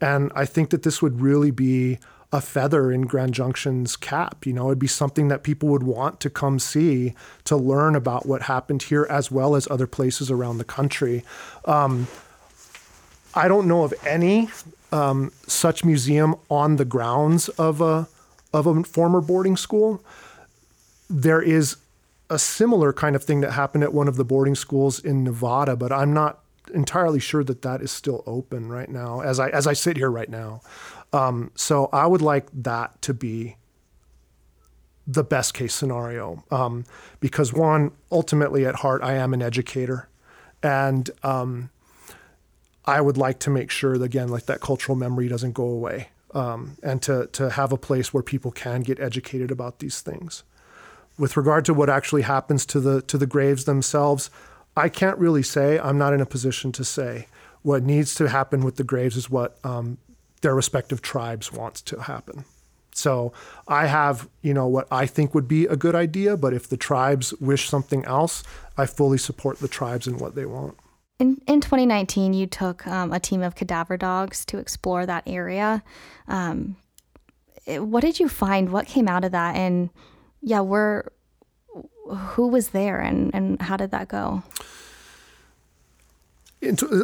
And 0.00 0.30
I 0.34 0.44
think 0.44 0.70
that 0.70 0.82
this 0.82 1.02
would 1.02 1.20
really 1.20 1.50
be 1.50 1.98
a 2.32 2.40
feather 2.40 2.90
in 2.90 3.02
Grand 3.02 3.34
Junction's 3.34 3.94
cap. 3.94 4.46
You 4.46 4.54
know, 4.54 4.68
it'd 4.68 4.78
be 4.78 4.86
something 4.86 5.28
that 5.28 5.42
people 5.42 5.68
would 5.68 5.82
want 5.82 6.18
to 6.20 6.30
come 6.30 6.58
see 6.58 7.14
to 7.44 7.56
learn 7.56 7.94
about 7.94 8.24
what 8.24 8.42
happened 8.42 8.84
here 8.84 9.06
as 9.10 9.30
well 9.30 9.54
as 9.54 9.68
other 9.70 9.86
places 9.86 10.30
around 10.30 10.58
the 10.58 10.64
country. 10.64 11.24
Um, 11.66 12.08
I 13.34 13.48
don't 13.48 13.66
know 13.66 13.84
of 13.84 13.94
any 14.06 14.48
um, 14.90 15.32
such 15.46 15.84
museum 15.84 16.34
on 16.50 16.76
the 16.76 16.84
grounds 16.84 17.48
of 17.50 17.80
a 17.80 18.08
of 18.52 18.66
a 18.66 18.84
former 18.84 19.20
boarding 19.20 19.56
school. 19.56 20.04
There 21.08 21.40
is 21.40 21.76
a 22.28 22.38
similar 22.38 22.92
kind 22.92 23.16
of 23.16 23.24
thing 23.24 23.40
that 23.40 23.52
happened 23.52 23.84
at 23.84 23.92
one 23.94 24.08
of 24.08 24.16
the 24.16 24.24
boarding 24.24 24.54
schools 24.54 24.98
in 24.98 25.24
Nevada, 25.24 25.76
but 25.76 25.92
I'm 25.92 26.12
not 26.12 26.40
entirely 26.74 27.20
sure 27.20 27.42
that 27.44 27.62
that 27.62 27.80
is 27.82 27.90
still 27.90 28.22
open 28.26 28.68
right 28.68 28.88
now 28.88 29.20
as 29.20 29.40
I 29.40 29.48
as 29.48 29.66
I 29.66 29.72
sit 29.72 29.96
here 29.96 30.10
right 30.10 30.28
now. 30.28 30.60
Um, 31.12 31.50
so 31.54 31.88
I 31.92 32.06
would 32.06 32.22
like 32.22 32.46
that 32.52 33.00
to 33.02 33.14
be 33.14 33.56
the 35.06 35.24
best 35.24 35.52
case 35.52 35.74
scenario 35.74 36.44
um, 36.50 36.84
because 37.20 37.52
one 37.52 37.90
ultimately 38.10 38.64
at 38.64 38.76
heart 38.76 39.02
I 39.02 39.14
am 39.14 39.34
an 39.34 39.42
educator 39.42 40.08
and 40.62 41.10
um, 41.22 41.70
I 42.84 43.00
would 43.00 43.16
like 43.16 43.38
to 43.40 43.50
make 43.50 43.70
sure 43.70 43.96
that, 43.96 44.04
again, 44.04 44.28
like 44.28 44.46
that 44.46 44.60
cultural 44.60 44.96
memory 44.96 45.28
doesn't 45.28 45.52
go 45.52 45.66
away, 45.66 46.08
um, 46.34 46.76
and 46.82 47.00
to 47.02 47.28
to 47.32 47.50
have 47.50 47.72
a 47.72 47.78
place 47.78 48.12
where 48.12 48.22
people 48.22 48.50
can 48.50 48.82
get 48.82 49.00
educated 49.00 49.50
about 49.50 49.78
these 49.78 50.00
things. 50.00 50.42
With 51.18 51.36
regard 51.36 51.64
to 51.66 51.74
what 51.74 51.88
actually 51.88 52.22
happens 52.22 52.66
to 52.66 52.80
the 52.80 53.02
to 53.02 53.18
the 53.18 53.26
graves 53.26 53.64
themselves, 53.64 54.30
I 54.76 54.88
can't 54.88 55.18
really 55.18 55.42
say. 55.42 55.78
I'm 55.78 55.98
not 55.98 56.12
in 56.12 56.20
a 56.20 56.26
position 56.26 56.72
to 56.72 56.84
say. 56.84 57.26
What 57.62 57.82
needs 57.84 58.14
to 58.16 58.28
happen 58.28 58.64
with 58.64 58.76
the 58.76 58.84
graves 58.84 59.16
is 59.16 59.30
what 59.30 59.58
um, 59.62 59.98
their 60.40 60.54
respective 60.54 61.00
tribes 61.00 61.52
wants 61.52 61.80
to 61.82 62.00
happen. 62.00 62.44
So 62.94 63.32
I 63.68 63.86
have, 63.86 64.28
you 64.42 64.52
know, 64.52 64.66
what 64.66 64.86
I 64.90 65.06
think 65.06 65.34
would 65.34 65.48
be 65.48 65.66
a 65.66 65.76
good 65.76 65.94
idea, 65.94 66.36
but 66.36 66.52
if 66.52 66.68
the 66.68 66.76
tribes 66.76 67.32
wish 67.40 67.68
something 67.68 68.04
else, 68.04 68.42
I 68.76 68.86
fully 68.86 69.18
support 69.18 69.60
the 69.60 69.68
tribes 69.68 70.06
and 70.06 70.20
what 70.20 70.34
they 70.34 70.44
want. 70.44 70.76
In, 71.22 71.40
in 71.46 71.60
2019, 71.60 72.34
you 72.34 72.48
took 72.48 72.84
um, 72.84 73.12
a 73.12 73.20
team 73.20 73.42
of 73.42 73.54
cadaver 73.54 73.96
dogs 73.96 74.44
to 74.46 74.58
explore 74.58 75.06
that 75.06 75.22
area. 75.24 75.84
Um, 76.26 76.74
it, 77.64 77.84
what 77.84 78.00
did 78.00 78.18
you 78.18 78.28
find? 78.28 78.72
What 78.72 78.88
came 78.88 79.06
out 79.06 79.24
of 79.24 79.30
that? 79.30 79.54
And 79.54 79.90
yeah, 80.40 80.58
where, 80.58 81.12
who 82.08 82.48
was 82.48 82.70
there 82.70 82.98
and, 82.98 83.32
and 83.32 83.62
how 83.62 83.76
did 83.76 83.92
that 83.92 84.08
go? 84.08 84.42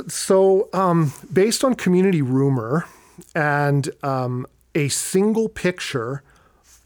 So, 0.09 0.69
um, 0.73 1.13
based 1.33 1.63
on 1.63 1.77
community 1.77 2.21
rumor 2.21 2.87
and 3.37 3.89
um, 4.03 4.49
a 4.75 4.89
single 4.89 5.49
picture, 5.49 6.25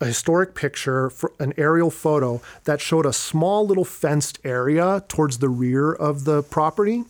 a 0.02 0.04
historic 0.04 0.54
picture, 0.54 1.10
an 1.38 1.54
aerial 1.56 1.90
photo 1.90 2.42
that 2.64 2.82
showed 2.82 3.06
a 3.06 3.12
small 3.14 3.66
little 3.66 3.86
fenced 3.86 4.38
area 4.44 5.02
towards 5.08 5.38
the 5.38 5.48
rear 5.48 5.94
of 5.94 6.24
the 6.24 6.42
property. 6.42 7.04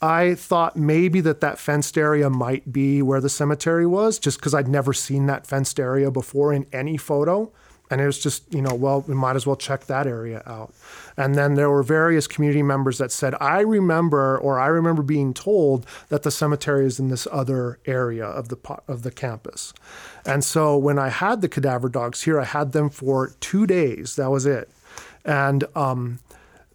I 0.00 0.34
thought 0.34 0.76
maybe 0.76 1.20
that 1.22 1.40
that 1.40 1.58
fenced 1.58 1.98
area 1.98 2.30
might 2.30 2.72
be 2.72 3.02
where 3.02 3.20
the 3.20 3.28
cemetery 3.28 3.86
was, 3.86 4.18
just 4.18 4.38
because 4.38 4.54
I'd 4.54 4.68
never 4.68 4.92
seen 4.92 5.26
that 5.26 5.46
fenced 5.46 5.80
area 5.80 6.10
before 6.10 6.52
in 6.52 6.66
any 6.72 6.96
photo. 6.96 7.52
And 7.90 8.00
it 8.00 8.06
was 8.06 8.18
just, 8.18 8.52
you 8.52 8.60
know, 8.60 8.74
well, 8.74 9.00
we 9.08 9.14
might 9.14 9.34
as 9.34 9.46
well 9.46 9.56
check 9.56 9.86
that 9.86 10.06
area 10.06 10.42
out. 10.44 10.74
And 11.16 11.34
then 11.34 11.54
there 11.54 11.70
were 11.70 11.82
various 11.82 12.26
community 12.26 12.62
members 12.62 12.98
that 12.98 13.10
said, 13.10 13.34
I 13.40 13.60
remember, 13.60 14.36
or 14.38 14.58
I 14.58 14.66
remember 14.66 15.02
being 15.02 15.32
told 15.32 15.86
that 16.10 16.22
the 16.22 16.30
cemetery 16.30 16.84
is 16.84 17.00
in 17.00 17.08
this 17.08 17.26
other 17.32 17.78
area 17.86 18.26
of 18.26 18.50
the 18.50 18.58
of 18.86 19.02
the 19.02 19.10
campus. 19.10 19.72
And 20.26 20.44
so 20.44 20.76
when 20.76 20.98
I 20.98 21.08
had 21.08 21.40
the 21.40 21.48
cadaver 21.48 21.88
dogs 21.88 22.22
here, 22.22 22.38
I 22.38 22.44
had 22.44 22.72
them 22.72 22.90
for 22.90 23.32
two 23.40 23.66
days. 23.66 24.16
That 24.16 24.30
was 24.30 24.44
it. 24.44 24.70
And 25.24 25.64
um, 25.74 26.18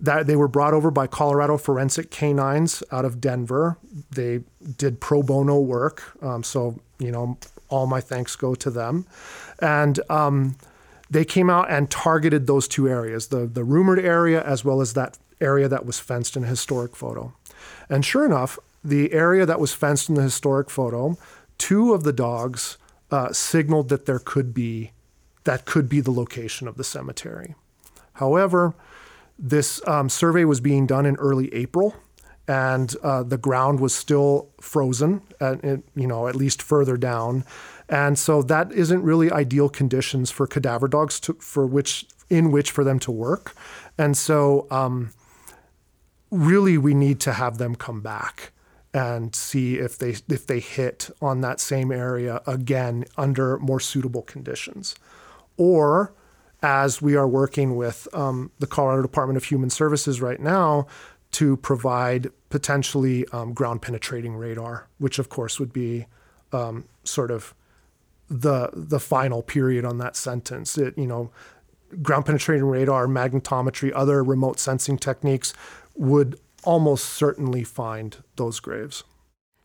that 0.04 0.28
they 0.28 0.36
were 0.36 0.50
brought 0.50 0.74
over 0.74 0.92
by 0.92 1.08
Colorado 1.08 1.58
Forensic 1.58 2.12
Canines 2.12 2.84
out 2.92 3.06
of 3.06 3.22
Denver. 3.22 3.78
They 4.12 4.42
did 4.78 5.00
pro 5.00 5.24
bono 5.24 5.60
work. 5.60 6.04
Um, 6.22 6.44
so, 6.44 6.78
you 7.00 7.10
know, 7.10 7.38
all 7.70 7.88
my 7.88 8.02
thanks 8.02 8.36
go 8.36 8.54
to 8.54 8.70
them. 8.70 9.08
And 9.60 10.02
um, 10.10 10.58
they 11.10 11.24
came 11.24 11.50
out 11.50 11.72
and 11.72 11.90
targeted 11.90 12.48
those 12.48 12.68
two 12.68 12.90
areas 12.90 13.28
the, 13.28 13.46
the 13.46 13.64
rumored 13.64 14.00
area 14.00 14.44
as 14.44 14.66
well 14.66 14.82
as 14.82 14.92
that 14.94 15.18
area 15.40 15.70
that 15.70 15.86
was 15.86 16.00
fenced 16.00 16.36
in 16.36 16.44
a 16.44 16.48
historic 16.48 16.98
photo. 16.98 17.34
And 17.90 18.04
sure 18.04 18.26
enough, 18.26 18.60
the 18.84 19.14
area 19.14 19.46
that 19.46 19.60
was 19.60 19.74
fenced 19.74 20.10
in 20.10 20.16
the 20.16 20.22
historic 20.22 20.70
photo, 20.70 21.18
two 21.58 21.94
of 21.94 22.04
the 22.04 22.14
dogs 22.14 22.78
uh, 23.10 23.32
signaled 23.32 23.88
that 23.88 24.06
there 24.06 24.20
could 24.20 24.54
be 24.54 24.92
that 25.46 25.66
could 25.66 25.88
be 25.88 26.02
the 26.02 26.12
location 26.12 26.68
of 26.68 26.76
the 26.76 26.84
cemetery. 26.84 27.56
However, 28.14 28.74
this 29.38 29.86
um, 29.88 30.10
survey 30.10 30.46
was 30.46 30.60
being 30.60 30.86
done 30.88 31.06
in 31.06 31.16
early 31.16 31.54
April, 31.54 31.96
and 32.48 32.96
uh, 33.04 33.24
the 33.24 33.38
ground 33.38 33.80
was 33.80 33.96
still 33.96 34.50
frozen, 34.60 35.22
at, 35.40 35.64
you 35.96 36.08
know, 36.08 36.28
at 36.28 36.36
least 36.36 36.62
further 36.62 36.98
down. 36.98 37.46
And 37.90 38.18
so 38.18 38.42
that 38.44 38.72
isn't 38.72 39.02
really 39.02 39.32
ideal 39.32 39.70
conditions 39.70 40.32
for 40.32 40.48
cadaver 40.48 40.88
dogs 40.88 41.20
to, 41.22 41.34
for 41.34 41.66
which 41.66 42.06
in 42.30 42.52
which 42.52 42.72
for 42.72 42.84
them 42.84 43.00
to 43.00 43.12
work. 43.12 43.56
And 43.98 44.18
so 44.18 44.68
um, 44.72 45.12
really 46.32 46.78
we 46.78 46.94
need 46.94 47.20
to 47.22 47.34
have 47.34 47.58
them 47.58 47.76
come 47.76 48.02
back 48.02 48.52
and 48.94 49.36
see 49.36 49.78
if 49.78 49.98
they 49.98 50.16
if 50.30 50.46
they 50.48 50.60
hit 50.60 51.10
on 51.22 51.42
that 51.42 51.60
same 51.60 51.92
area 51.92 52.42
again 52.48 53.06
under 53.18 53.58
more 53.60 53.80
suitable 53.80 54.22
conditions. 54.22 54.96
Or 55.58 56.14
as 56.64 57.02
we 57.02 57.16
are 57.16 57.28
working 57.28 57.76
with 57.76 58.08
um, 58.14 58.50
the 58.60 58.68
Colorado 58.68 59.02
Department 59.02 59.38
of 59.38 59.44
Human 59.44 59.70
Services 59.70 60.22
right 60.22 60.40
now 60.40 60.88
to 61.34 61.58
provide 61.58 62.32
potentially 62.50 63.28
um, 63.28 63.54
ground 63.54 63.82
penetrating 63.82 64.36
radar, 64.36 64.88
which 64.98 65.20
of 65.20 65.30
course 65.30 65.60
would 65.60 65.74
be 65.74 66.08
um, 66.54 66.86
sort 67.04 67.30
of 67.32 67.54
the 68.30 68.70
the 68.74 69.00
final 69.00 69.44
period 69.44 69.84
on 69.84 69.98
that 69.98 70.16
sentence. 70.16 70.78
It 70.78 70.98
you 70.98 71.08
know, 71.08 71.32
ground 72.02 72.26
penetrating 72.26 72.66
radar, 72.66 73.08
magnetometry, 73.08 73.92
other 73.94 74.24
remote 74.24 74.60
sensing 74.60 74.98
techniques 74.98 75.54
would 75.96 76.40
almost 76.64 77.06
certainly 77.06 77.64
find 77.64 78.24
those 78.38 78.60
graves. 78.60 79.04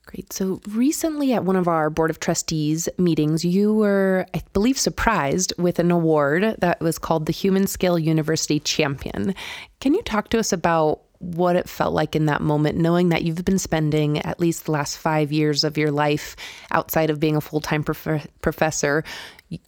Great. 0.09 0.33
So 0.33 0.59
recently 0.71 1.35
at 1.35 1.45
one 1.45 1.55
of 1.55 1.69
our 1.69 1.91
Board 1.91 2.09
of 2.09 2.19
Trustees 2.19 2.89
meetings, 2.97 3.45
you 3.45 3.75
were, 3.75 4.25
I 4.33 4.41
believe, 4.55 4.79
surprised 4.79 5.53
with 5.59 5.79
an 5.79 5.91
award 5.91 6.57
that 6.61 6.81
was 6.81 6.99
called 6.99 7.27
the 7.27 7.33
Human 7.33 7.67
Scale 7.67 7.99
University 7.99 8.59
Champion. 8.59 9.35
Can 9.81 9.93
you 9.93 10.01
talk 10.03 10.31
to 10.31 10.39
us 10.39 10.51
about 10.51 11.03
what 11.19 11.57
it 11.57 11.69
felt 11.69 11.93
like 11.93 12.17
in 12.17 12.25
that 12.25 12.41
moment, 12.41 12.79
knowing 12.79 13.11
that 13.11 13.23
you've 13.23 13.45
been 13.45 13.59
spending 13.59 14.19
at 14.21 14.41
least 14.41 14.65
the 14.65 14.73
last 14.73 14.97
five 14.97 15.31
years 15.31 15.63
of 15.63 15.77
your 15.77 15.91
life 15.91 16.37
outside 16.71 17.11
of 17.11 17.21
being 17.21 17.37
a 17.37 17.43
full 17.43 17.61
time 17.61 17.85
prof- 17.85 18.27
professor 18.41 19.05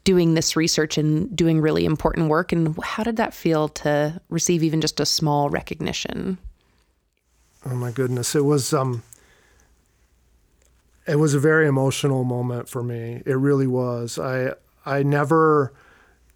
doing 0.05 0.33
this 0.33 0.57
research 0.57 0.96
and 0.96 1.37
doing 1.37 1.61
really 1.61 1.85
important 1.85 2.31
work? 2.31 2.50
And 2.50 2.83
how 2.83 3.03
did 3.03 3.16
that 3.16 3.35
feel 3.35 3.68
to 3.68 4.18
receive 4.31 4.62
even 4.62 4.81
just 4.81 5.00
a 5.00 5.07
small 5.07 5.50
recognition? 5.50 6.38
Oh 7.66 7.74
my 7.74 7.90
goodness. 7.90 8.35
It 8.35 8.46
was, 8.46 8.72
um, 8.72 9.03
it 11.11 11.16
was 11.16 11.35
a 11.35 11.40
very 11.40 11.66
emotional 11.66 12.23
moment 12.23 12.68
for 12.68 12.85
me. 12.85 13.20
It 13.27 13.35
really 13.35 13.66
was. 13.66 14.16
I, 14.16 14.55
I 14.87 15.03
never, 15.03 15.73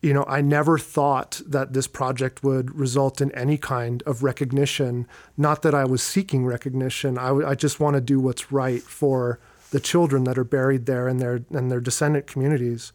you 0.03 0.13
know, 0.13 0.25
I 0.27 0.41
never 0.41 0.79
thought 0.79 1.41
that 1.47 1.75
this 1.75 1.87
project 1.87 2.43
would 2.43 2.75
result 2.75 3.21
in 3.21 3.31
any 3.37 3.57
kind 3.57 4.03
of 4.05 4.25
recognition. 4.25 5.07
Not 5.37 5.63
that 5.63 5.77
I 5.77 5.85
was 5.85 6.03
seeking 6.03 6.45
recognition. 6.45 7.19
I, 7.19 7.51
I 7.51 7.55
just 7.55 7.79
want 7.79 7.95
to 7.95 8.01
do 8.01 8.19
what's 8.19 8.51
right 8.51 8.83
for 8.83 9.39
the 9.71 9.79
children 9.79 10.25
that 10.25 10.37
are 10.37 10.45
buried 10.45 10.87
there 10.87 11.07
and 11.07 11.21
their 11.21 11.45
and 11.51 11.71
their 11.71 11.81
descendant 11.81 12.27
communities. 12.27 12.93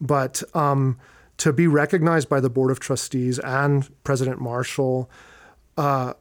But 0.00 0.42
um, 0.54 0.98
to 1.36 1.52
be 1.52 1.66
recognized 1.66 2.30
by 2.30 2.40
the 2.40 2.50
board 2.50 2.70
of 2.70 2.80
trustees 2.80 3.38
and 3.40 3.86
President 4.02 4.40
Marshall, 4.40 5.10
uh, 5.76 6.14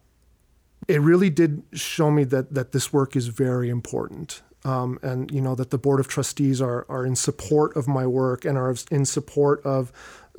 it 0.89 0.99
really 0.99 1.29
did 1.29 1.63
show 1.71 2.11
me 2.11 2.25
that 2.25 2.53
that 2.53 2.73
this 2.73 2.91
work 2.91 3.15
is 3.15 3.27
very 3.27 3.69
important 3.69 4.41
um, 4.67 4.99
and 5.01 5.31
you 5.31 5.39
know 5.39 5.55
that 5.55 5.69
the 5.71 5.77
board 5.77 5.99
of 6.01 6.07
trustees 6.09 6.61
are 6.61 6.85
are 6.89 7.05
in 7.05 7.15
support 7.15 7.75
of 7.77 7.87
my 7.87 8.05
work 8.05 8.43
and 8.43 8.57
are 8.57 8.75
in 8.91 9.05
support 9.05 9.65
of 9.65 9.93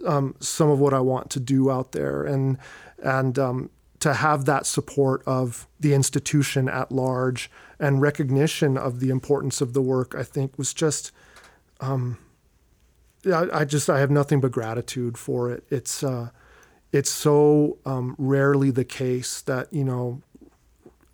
um, 0.06 0.34
some 0.38 0.68
of 0.68 0.78
what 0.78 0.92
I 0.92 1.00
want 1.00 1.30
to 1.30 1.40
do 1.40 1.70
out 1.70 1.92
there, 1.92 2.24
and 2.24 2.58
and 3.02 3.38
um, 3.38 3.70
to 4.00 4.12
have 4.12 4.44
that 4.44 4.66
support 4.66 5.22
of 5.26 5.66
the 5.80 5.94
institution 5.94 6.68
at 6.68 6.92
large 6.92 7.50
and 7.80 8.02
recognition 8.02 8.76
of 8.76 9.00
the 9.00 9.08
importance 9.08 9.62
of 9.62 9.72
the 9.72 9.82
work, 9.82 10.14
I 10.14 10.22
think 10.22 10.58
was 10.58 10.74
just. 10.74 11.10
Um, 11.80 12.18
I, 13.26 13.48
I 13.52 13.64
just 13.64 13.90
I 13.90 13.98
have 13.98 14.10
nothing 14.10 14.40
but 14.40 14.52
gratitude 14.52 15.18
for 15.18 15.50
it. 15.50 15.64
It's 15.70 16.04
uh, 16.04 16.30
it's 16.92 17.10
so 17.10 17.78
um, 17.84 18.14
rarely 18.18 18.70
the 18.70 18.84
case 18.84 19.40
that 19.42 19.72
you 19.72 19.84
know 19.84 20.22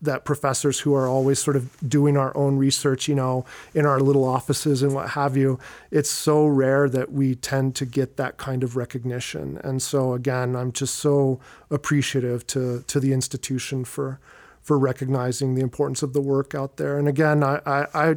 that 0.04 0.24
professors 0.24 0.80
who 0.80 0.94
are 0.94 1.08
always 1.08 1.38
sort 1.38 1.56
of 1.56 1.76
doing 1.88 2.16
our 2.16 2.36
own 2.36 2.56
research, 2.56 3.08
you 3.08 3.14
know, 3.14 3.44
in 3.74 3.84
our 3.84 4.00
little 4.00 4.24
offices 4.24 4.82
and 4.82 4.94
what 4.94 5.10
have 5.10 5.36
you, 5.36 5.58
it's 5.90 6.10
so 6.10 6.46
rare 6.46 6.88
that 6.88 7.12
we 7.12 7.34
tend 7.34 7.74
to 7.76 7.84
get 7.84 8.16
that 8.16 8.36
kind 8.36 8.62
of 8.62 8.76
recognition. 8.76 9.58
And 9.64 9.82
so 9.82 10.14
again, 10.14 10.56
I'm 10.56 10.72
just 10.72 10.96
so 10.96 11.40
appreciative 11.70 12.46
to 12.48 12.84
to 12.86 13.00
the 13.00 13.12
institution 13.12 13.84
for 13.84 14.20
for 14.62 14.78
recognizing 14.78 15.54
the 15.54 15.62
importance 15.62 16.02
of 16.02 16.12
the 16.14 16.22
work 16.22 16.54
out 16.54 16.76
there. 16.76 16.98
And 16.98 17.08
again, 17.08 17.42
I 17.42 17.60
I 17.66 17.86
I, 17.94 18.16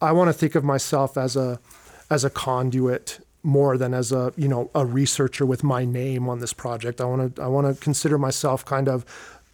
I 0.00 0.12
want 0.12 0.28
to 0.28 0.32
think 0.32 0.54
of 0.54 0.64
myself 0.64 1.16
as 1.16 1.36
a 1.36 1.58
as 2.10 2.24
a 2.24 2.30
conduit 2.30 3.20
more 3.42 3.76
than 3.76 3.92
as 3.92 4.12
a 4.12 4.32
you 4.36 4.48
know 4.48 4.70
a 4.74 4.86
researcher 4.86 5.44
with 5.44 5.64
my 5.64 5.84
name 5.84 6.28
on 6.28 6.38
this 6.40 6.52
project. 6.52 7.00
I 7.00 7.04
want 7.04 7.36
to 7.36 7.42
I 7.42 7.48
want 7.48 7.66
to 7.66 7.82
consider 7.82 8.18
myself 8.18 8.64
kind 8.64 8.88
of 8.88 9.04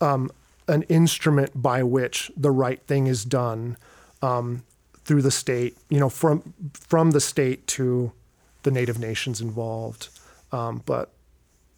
um, 0.01 0.31
an 0.69 0.83
instrument 0.85 1.51
by 1.61 1.83
which 1.83 2.31
the 2.37 2.51
right 2.51 2.81
thing 2.83 3.07
is 3.07 3.25
done 3.25 3.77
um, 4.23 4.63
through 5.05 5.23
the 5.23 5.31
state, 5.31 5.77
you 5.89 5.99
know, 5.99 6.09
from 6.09 6.55
from 6.75 7.13
the 7.13 7.21
state 7.21 7.67
to 7.69 8.13
the 8.63 8.71
native 8.71 8.99
nations 8.99 9.41
involved. 9.41 10.09
Um, 10.53 10.83
but 10.87 11.11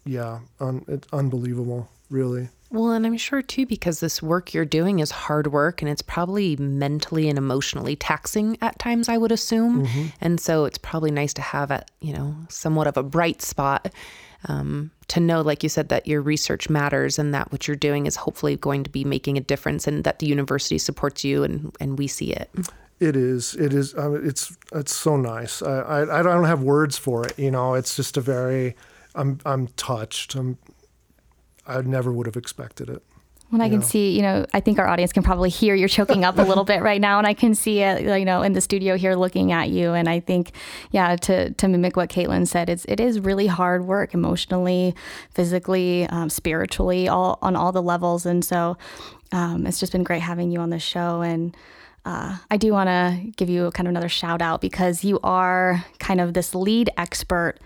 yeah, 0.05 0.39
un, 0.59 0.83
it's 0.87 1.07
unbelievable, 1.13 1.89
really. 2.09 2.49
Well, 2.71 2.91
and 2.91 3.05
I'm 3.05 3.17
sure 3.17 3.41
too, 3.41 3.65
because 3.65 3.99
this 3.99 4.21
work 4.21 4.53
you're 4.53 4.63
doing 4.63 4.99
is 4.99 5.11
hard 5.11 5.51
work 5.51 5.81
and 5.81 5.91
it's 5.91 6.01
probably 6.01 6.55
mentally 6.55 7.27
and 7.27 7.37
emotionally 7.37 7.97
taxing 7.97 8.57
at 8.61 8.79
times, 8.79 9.09
I 9.09 9.17
would 9.17 9.31
assume. 9.31 9.85
Mm-hmm. 9.85 10.05
And 10.21 10.39
so 10.39 10.63
it's 10.63 10.77
probably 10.77 11.11
nice 11.11 11.33
to 11.33 11.41
have 11.41 11.69
a, 11.69 11.83
you 11.99 12.13
know, 12.13 12.33
somewhat 12.47 12.87
of 12.87 12.95
a 12.95 13.03
bright 13.03 13.41
spot 13.41 13.93
um, 14.47 14.91
to 15.07 15.19
know, 15.19 15.41
like 15.41 15.63
you 15.63 15.69
said, 15.69 15.89
that 15.89 16.07
your 16.07 16.21
research 16.21 16.69
matters 16.69 17.19
and 17.19 17.33
that 17.33 17.51
what 17.51 17.67
you're 17.67 17.75
doing 17.75 18.05
is 18.05 18.15
hopefully 18.15 18.55
going 18.55 18.83
to 18.83 18.89
be 18.89 19.03
making 19.03 19.37
a 19.37 19.41
difference 19.41 19.87
and 19.87 20.03
that 20.03 20.19
the 20.19 20.25
university 20.25 20.77
supports 20.77 21.23
you 21.23 21.43
and, 21.43 21.75
and 21.79 21.97
we 21.97 22.07
see 22.07 22.31
it. 22.31 22.49
It 22.99 23.15
is. 23.15 23.55
It 23.55 23.73
is. 23.73 23.95
Um, 23.97 24.27
it's. 24.27 24.55
It's 24.73 24.95
so 24.95 25.17
nice. 25.17 25.63
I, 25.63 25.79
I. 25.79 26.19
I 26.19 26.21
don't 26.21 26.45
have 26.45 26.61
words 26.61 26.99
for 26.99 27.25
it. 27.25 27.37
You 27.39 27.49
know. 27.49 27.73
It's 27.73 27.95
just 27.95 28.15
a 28.15 28.21
very. 28.21 28.75
I'm. 29.15 29.39
I'm 29.43 29.69
touched. 29.69 30.35
I'm 30.35 30.59
I 31.65 31.81
never 31.81 32.11
would 32.11 32.25
have 32.25 32.35
expected 32.35 32.89
it. 32.89 33.03
When 33.51 33.59
I 33.59 33.67
can 33.67 33.79
know. 33.79 33.85
see, 33.85 34.15
you 34.15 34.21
know, 34.21 34.45
I 34.53 34.61
think 34.61 34.79
our 34.79 34.87
audience 34.87 35.11
can 35.11 35.23
probably 35.23 35.49
hear 35.49 35.75
you're 35.75 35.89
choking 35.89 36.23
up 36.23 36.37
a 36.37 36.41
little 36.41 36.63
bit 36.63 36.81
right 36.81 37.01
now, 37.01 37.17
and 37.17 37.27
I 37.27 37.33
can 37.33 37.53
see 37.53 37.81
it, 37.81 38.17
you 38.17 38.23
know, 38.23 38.41
in 38.41 38.53
the 38.53 38.61
studio 38.61 38.95
here 38.95 39.13
looking 39.13 39.51
at 39.51 39.69
you. 39.69 39.91
And 39.91 40.07
I 40.07 40.21
think, 40.21 40.53
yeah, 40.91 41.17
to 41.17 41.51
to 41.51 41.67
mimic 41.67 41.97
what 41.97 42.09
Caitlin 42.09 42.47
said, 42.47 42.69
it's 42.69 42.85
it 42.85 43.01
is 43.01 43.19
really 43.19 43.47
hard 43.47 43.85
work, 43.85 44.13
emotionally, 44.13 44.95
physically, 45.31 46.07
um, 46.07 46.29
spiritually, 46.29 47.09
all 47.09 47.39
on 47.41 47.57
all 47.57 47.73
the 47.73 47.81
levels. 47.81 48.25
And 48.25 48.43
so, 48.43 48.77
um, 49.33 49.67
it's 49.67 49.81
just 49.81 49.91
been 49.91 50.03
great 50.03 50.21
having 50.21 50.49
you 50.49 50.61
on 50.61 50.69
the 50.69 50.79
show. 50.79 51.21
And 51.21 51.55
uh, 52.05 52.37
I 52.49 52.55
do 52.55 52.71
want 52.71 52.87
to 52.87 53.31
give 53.35 53.49
you 53.49 53.69
kind 53.71 53.85
of 53.85 53.91
another 53.91 54.09
shout 54.09 54.41
out 54.41 54.61
because 54.61 55.03
you 55.03 55.19
are 55.23 55.83
kind 55.99 56.21
of 56.21 56.33
this 56.33 56.55
lead 56.55 56.89
expert 56.97 57.59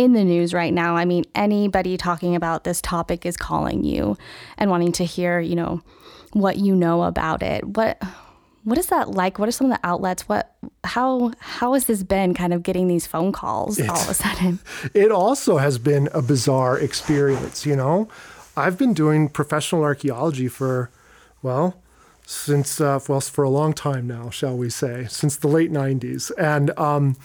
in 0.00 0.14
the 0.14 0.24
news 0.24 0.54
right 0.54 0.72
now. 0.72 0.96
I 0.96 1.04
mean, 1.04 1.24
anybody 1.34 1.98
talking 1.98 2.34
about 2.34 2.64
this 2.64 2.80
topic 2.80 3.26
is 3.26 3.36
calling 3.36 3.84
you 3.84 4.16
and 4.56 4.70
wanting 4.70 4.92
to 4.92 5.04
hear, 5.04 5.40
you 5.40 5.54
know, 5.54 5.82
what 6.32 6.56
you 6.56 6.74
know 6.74 7.02
about 7.02 7.42
it. 7.42 7.76
What 7.76 8.02
what 8.64 8.78
is 8.78 8.86
that 8.86 9.10
like? 9.10 9.38
What 9.38 9.46
are 9.46 9.52
some 9.52 9.70
of 9.70 9.78
the 9.78 9.86
outlets? 9.86 10.26
What 10.26 10.56
how 10.84 11.32
how 11.38 11.74
has 11.74 11.84
this 11.84 12.02
been 12.02 12.32
kind 12.32 12.54
of 12.54 12.62
getting 12.62 12.88
these 12.88 13.06
phone 13.06 13.30
calls 13.30 13.78
it's, 13.78 13.90
all 13.90 14.00
of 14.00 14.08
a 14.08 14.14
sudden? 14.14 14.58
It 14.94 15.12
also 15.12 15.58
has 15.58 15.76
been 15.76 16.08
a 16.14 16.22
bizarre 16.22 16.78
experience, 16.78 17.66
you 17.66 17.76
know. 17.76 18.08
I've 18.56 18.78
been 18.78 18.94
doing 18.94 19.28
professional 19.28 19.82
archaeology 19.82 20.48
for 20.48 20.90
well, 21.42 21.76
since 22.24 22.80
uh, 22.80 23.00
well 23.06 23.20
for 23.20 23.44
a 23.44 23.50
long 23.50 23.74
time 23.74 24.06
now, 24.06 24.30
shall 24.30 24.56
we 24.56 24.70
say, 24.70 25.06
since 25.10 25.36
the 25.36 25.48
late 25.48 25.70
90s. 25.70 26.32
And 26.38 26.70
um, 26.78 27.16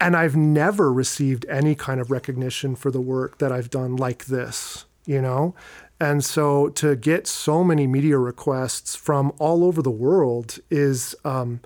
and 0.00 0.16
I've 0.16 0.34
never 0.34 0.92
received 0.92 1.44
any 1.48 1.74
kind 1.74 2.00
of 2.00 2.10
recognition 2.10 2.74
for 2.74 2.90
the 2.90 3.00
work 3.00 3.38
that 3.38 3.52
I've 3.52 3.70
done 3.70 3.96
like 3.96 4.26
this, 4.26 4.86
you 5.04 5.20
know? 5.20 5.54
And 6.00 6.24
so 6.24 6.70
to 6.70 6.96
get 6.96 7.26
so 7.26 7.62
many 7.62 7.86
media 7.86 8.16
requests 8.16 8.96
from 8.96 9.32
all 9.38 9.62
over 9.62 9.82
the 9.82 9.90
world 9.90 10.58
is 10.70 11.14
um, 11.24 11.60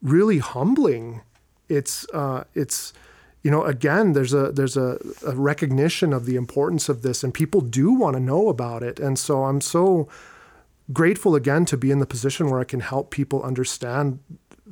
really 0.00 0.38
humbling. 0.38 1.22
It's, 1.68 2.08
uh, 2.10 2.44
it's, 2.54 2.92
you 3.42 3.50
know, 3.50 3.64
again, 3.64 4.12
there's 4.12 4.32
a 4.32 4.52
there's 4.52 4.76
a, 4.76 4.98
a, 5.26 5.34
recognition 5.34 6.12
of 6.12 6.26
the 6.26 6.36
importance 6.36 6.88
of 6.90 7.00
this, 7.00 7.24
and 7.24 7.32
people 7.32 7.62
do 7.62 7.92
want 7.92 8.14
to 8.14 8.20
know 8.20 8.48
about 8.48 8.82
it. 8.82 9.00
And 9.00 9.18
so 9.18 9.44
I'm 9.44 9.62
so 9.62 10.08
grateful 10.92 11.34
again 11.34 11.64
to 11.64 11.76
be 11.76 11.90
in 11.90 12.00
the 12.00 12.06
position 12.06 12.50
where 12.50 12.60
I 12.60 12.64
can 12.64 12.80
help 12.80 13.10
people 13.10 13.42
understand 13.42 14.18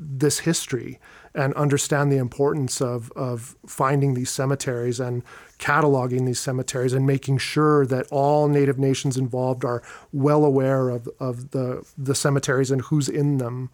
this 0.01 0.41
history 0.41 1.01
and 1.35 1.53
understand 1.55 2.11
the 2.11 2.17
importance 2.17 2.81
of, 2.81 3.13
of 3.13 3.57
finding 3.67 4.15
these 4.15 4.31
cemeteries 4.31 5.01
and 5.01 5.23
cataloging 5.59 6.25
these 6.25 6.41
cemeteries 6.41 6.93
and 6.93 7.07
making 7.07 7.39
sure 7.39 7.85
that 7.87 8.07
all 8.11 8.49
Native 8.49 8.79
nations 8.79 9.17
involved 9.17 9.65
are 9.65 9.83
well 10.13 10.45
aware 10.45 10.89
of, 10.89 11.09
of 11.19 11.51
the, 11.51 11.85
the 11.97 12.15
cemeteries 12.15 12.71
and 12.71 12.83
who's 12.83 13.09
in 13.09 13.39
them. 13.39 13.71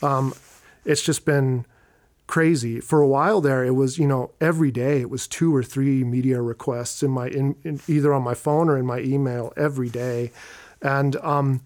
Um, 0.00 0.34
it's 0.84 1.02
just 1.02 1.24
been 1.24 1.66
crazy. 2.26 2.80
For 2.80 3.00
a 3.00 3.06
while 3.06 3.40
there, 3.40 3.64
it 3.64 3.72
was, 3.74 3.98
you 3.98 4.06
know, 4.06 4.30
every 4.40 4.70
day 4.70 5.00
it 5.00 5.10
was 5.10 5.26
two 5.26 5.54
or 5.54 5.62
three 5.62 6.04
media 6.04 6.40
requests 6.40 7.02
in 7.02 7.10
my, 7.10 7.28
in, 7.28 7.56
in 7.64 7.80
either 7.88 8.14
on 8.14 8.22
my 8.22 8.34
phone 8.34 8.68
or 8.68 8.78
in 8.78 8.86
my 8.86 9.00
email 9.00 9.52
every 9.56 9.90
day. 9.90 10.30
And, 10.80 11.16
um, 11.16 11.62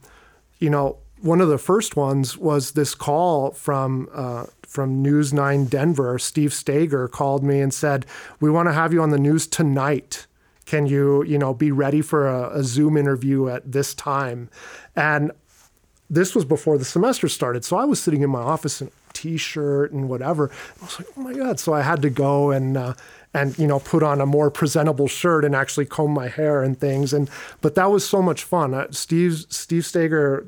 you 0.59 0.71
know, 0.71 0.99
one 1.20 1.40
of 1.40 1.48
the 1.48 1.59
first 1.59 1.96
ones 1.96 2.37
was 2.37 2.72
this 2.72 2.94
call 2.94 3.50
from 3.52 4.09
uh, 4.12 4.46
from 4.66 5.02
News 5.02 5.33
9 5.33 5.64
Denver. 5.66 6.18
Steve 6.18 6.52
Staeger 6.52 7.09
called 7.09 7.42
me 7.42 7.61
and 7.61 7.72
said, 7.72 8.07
"We 8.40 8.50
want 8.50 8.68
to 8.68 8.72
have 8.72 8.92
you 8.92 9.02
on 9.02 9.11
the 9.11 9.18
news 9.18 9.46
tonight. 9.46 10.26
Can 10.66 10.87
you, 10.87 11.24
you 11.24 11.38
know, 11.38 11.54
be 11.54 11.72
ready 11.72 12.02
for 12.02 12.28
a, 12.28 12.59
a 12.59 12.62
Zoom 12.62 12.96
interview 12.96 13.48
at 13.48 13.70
this 13.70 13.94
time?" 13.94 14.50
And 14.94 15.33
this 16.11 16.35
was 16.35 16.44
before 16.44 16.78
the 16.78 16.85
semester 16.85 17.28
started, 17.28 17.64
so 17.64 17.76
I 17.76 17.85
was 17.85 18.00
sitting 18.00 18.22
in 18.22 18.31
my 18.31 18.40
office 18.40 18.81
in 18.81 18.88
a 18.88 19.12
t-shirt 19.12 19.92
and 19.92 20.09
whatever. 20.09 20.50
I 20.81 20.85
was 20.85 20.98
like, 20.98 21.09
"Oh 21.16 21.20
my 21.20 21.35
god!" 21.35 21.59
So 21.59 21.72
I 21.72 21.83
had 21.83 22.02
to 22.02 22.11
go 22.11 22.50
and. 22.50 22.76
Uh, 22.76 22.94
and 23.35 23.59
you 23.59 23.66
know 23.66 23.78
put 23.78 24.02
on 24.02 24.22
a 24.22 24.26
more 24.26 24.50
presentable 24.50 25.07
shirt 25.07 25.44
and 25.44 25.54
actually 25.54 25.85
comb 25.85 26.12
my 26.12 26.28
hair 26.28 26.62
and 26.62 26.81
things 26.81 27.12
and 27.12 27.28
but 27.61 27.74
that 27.74 27.90
was 27.90 28.09
so 28.09 28.22
much 28.22 28.42
fun 28.42 28.72
uh, 28.72 28.87
steve 28.90 29.44
steve 29.50 29.85
staeger 29.85 30.46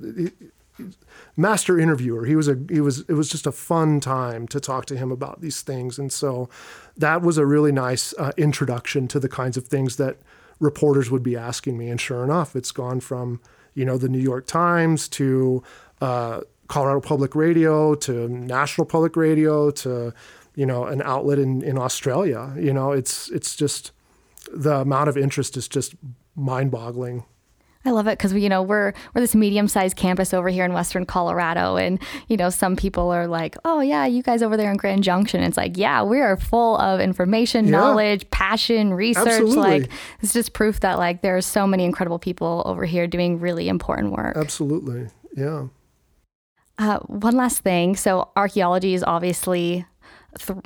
master 1.37 1.79
interviewer. 1.79 2.25
He 2.25 2.37
was 2.37 2.49
a 2.49 2.57
he 2.69 2.81
was 2.81 3.01
it 3.09 3.15
was 3.15 3.29
just 3.29 3.47
a 3.47 3.53
fun 3.53 4.01
time 4.01 4.47
to 4.49 4.61
talk 4.61 4.87
to 4.87 4.97
him 4.97 5.11
about 5.11 5.41
these 5.41 5.63
things, 5.63 5.99
and 5.99 6.13
so 6.13 6.49
that 6.97 7.23
was 7.23 7.39
a 7.39 7.47
really 7.47 7.73
nice 7.73 8.15
uh, 8.19 8.33
introduction 8.37 9.09
to 9.09 9.21
the 9.21 9.29
kinds 9.29 9.57
of 9.57 9.67
things 9.67 9.97
that 9.97 10.19
reporters 10.59 11.11
would 11.11 11.23
be 11.23 11.37
asking 11.37 11.79
me. 11.79 11.89
And 11.89 12.01
sure 12.01 12.23
enough, 12.25 12.55
it's 12.55 12.73
gone 12.73 13.01
from 13.01 13.41
you 13.75 13.85
know 13.85 13.99
the 13.99 14.09
New 14.09 14.19
York 14.21 14.47
Times 14.47 15.09
to 15.09 15.63
uh, 16.01 16.41
Colorado 16.69 17.01
Public 17.01 17.35
Radio 17.35 17.95
to 17.97 18.29
National 18.29 18.85
Public 18.85 19.17
Radio 19.17 19.71
to 19.71 20.13
you 20.55 20.67
know 20.67 20.85
an 20.85 21.03
outlet 21.03 21.39
in 21.39 21.63
in 21.63 21.79
Australia. 21.79 22.53
You 22.57 22.73
know, 22.73 22.93
it's 22.93 23.29
it's 23.31 23.57
just 23.57 23.93
the 24.53 24.77
amount 24.77 25.09
of 25.09 25.17
interest 25.17 25.57
is 25.57 25.69
just 25.69 25.95
mind-boggling. 26.37 27.25
I 27.85 27.93
love 27.93 28.07
it 28.07 28.19
because 28.19 28.35
we, 28.35 28.43
you 28.43 28.51
know 28.51 28.63
we're 28.63 28.93
we're 29.15 29.23
this 29.23 29.35
medium-sized 29.35 29.97
campus 29.97 30.35
over 30.35 30.51
here 30.51 30.67
in 30.67 30.75
Western 30.75 31.07
Colorado, 31.07 31.77
and 31.77 31.99
you 32.29 32.37
know 32.37 32.51
some 32.51 32.77
people 32.77 33.11
are 33.11 33.27
like, 33.27 33.57
"Oh 33.65 33.81
yeah, 33.81 34.05
you 34.05 34.23
guys 34.23 34.43
over 34.43 34.57
there 34.59 34.71
in 34.71 34.77
Grand 34.77 35.03
Junction." 35.03 35.43
It's 35.43 35.57
like, 35.57 35.79
yeah, 35.79 36.03
we 36.03 36.21
are 36.21 36.37
full 36.37 36.77
of 36.77 37.01
information, 37.01 37.65
yeah. 37.65 37.71
knowledge, 37.71 38.29
passion, 38.31 38.93
research. 38.93 39.27
Absolutely. 39.27 39.81
Like 39.81 39.91
it's 40.21 40.35
just 40.35 40.53
proof 40.53 40.81
that 40.81 40.99
like 40.99 41.23
there 41.23 41.37
are 41.37 41.43
so 41.43 41.67
many 41.67 41.85
incredible 41.85 42.19
people 42.19 42.63
over 42.67 42.85
here 42.85 43.07
doing 43.07 43.41
really 43.41 43.69
important 43.69 44.13
work. 44.13 44.37
Absolutely, 44.37 45.09
yeah. 45.35 45.69
Uh, 46.77 46.99
one 47.01 47.37
last 47.37 47.61
thing. 47.61 47.97
So 47.97 48.31
archaeology 48.37 48.93
is 48.93 49.03
obviously 49.03 49.87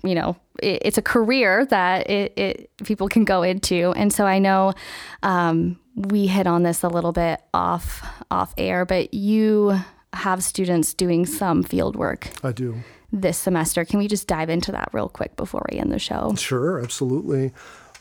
you 0.03 0.15
know, 0.15 0.37
it, 0.63 0.83
it's 0.85 0.99
a 0.99 1.03
career 1.03 1.65
that 1.67 2.11
it, 2.11 2.33
it, 2.37 2.71
people 2.85 3.09
can 3.09 3.25
go 3.25 3.43
into. 3.43 3.93
And 3.97 4.13
so 4.13 4.27
I 4.27 4.39
know 4.39 4.75
um, 5.23 5.79
we 5.95 6.27
hit 6.27 6.47
on 6.47 6.63
this 6.63 6.83
a 6.83 6.89
little 6.89 7.13
bit 7.13 7.41
off 7.53 8.03
off 8.31 8.55
air, 8.59 8.85
but 8.85 9.15
you 9.15 9.79
have 10.13 10.43
students 10.43 10.95
doing 10.95 11.27
some 11.27 11.63
field 11.63 11.97
work. 11.97 12.31
I 12.43 12.53
do. 12.53 12.81
This 13.13 13.39
semester. 13.39 13.85
Can 13.85 13.99
we 13.99 14.09
just 14.09 14.27
dive 14.27 14.51
into 14.51 14.73
that 14.73 14.89
real 14.93 15.09
quick 15.09 15.37
before 15.37 15.65
we 15.71 15.79
end 15.79 15.93
the 15.93 15.99
show? 15.99 16.35
Sure, 16.37 16.83
absolutely. 16.83 17.53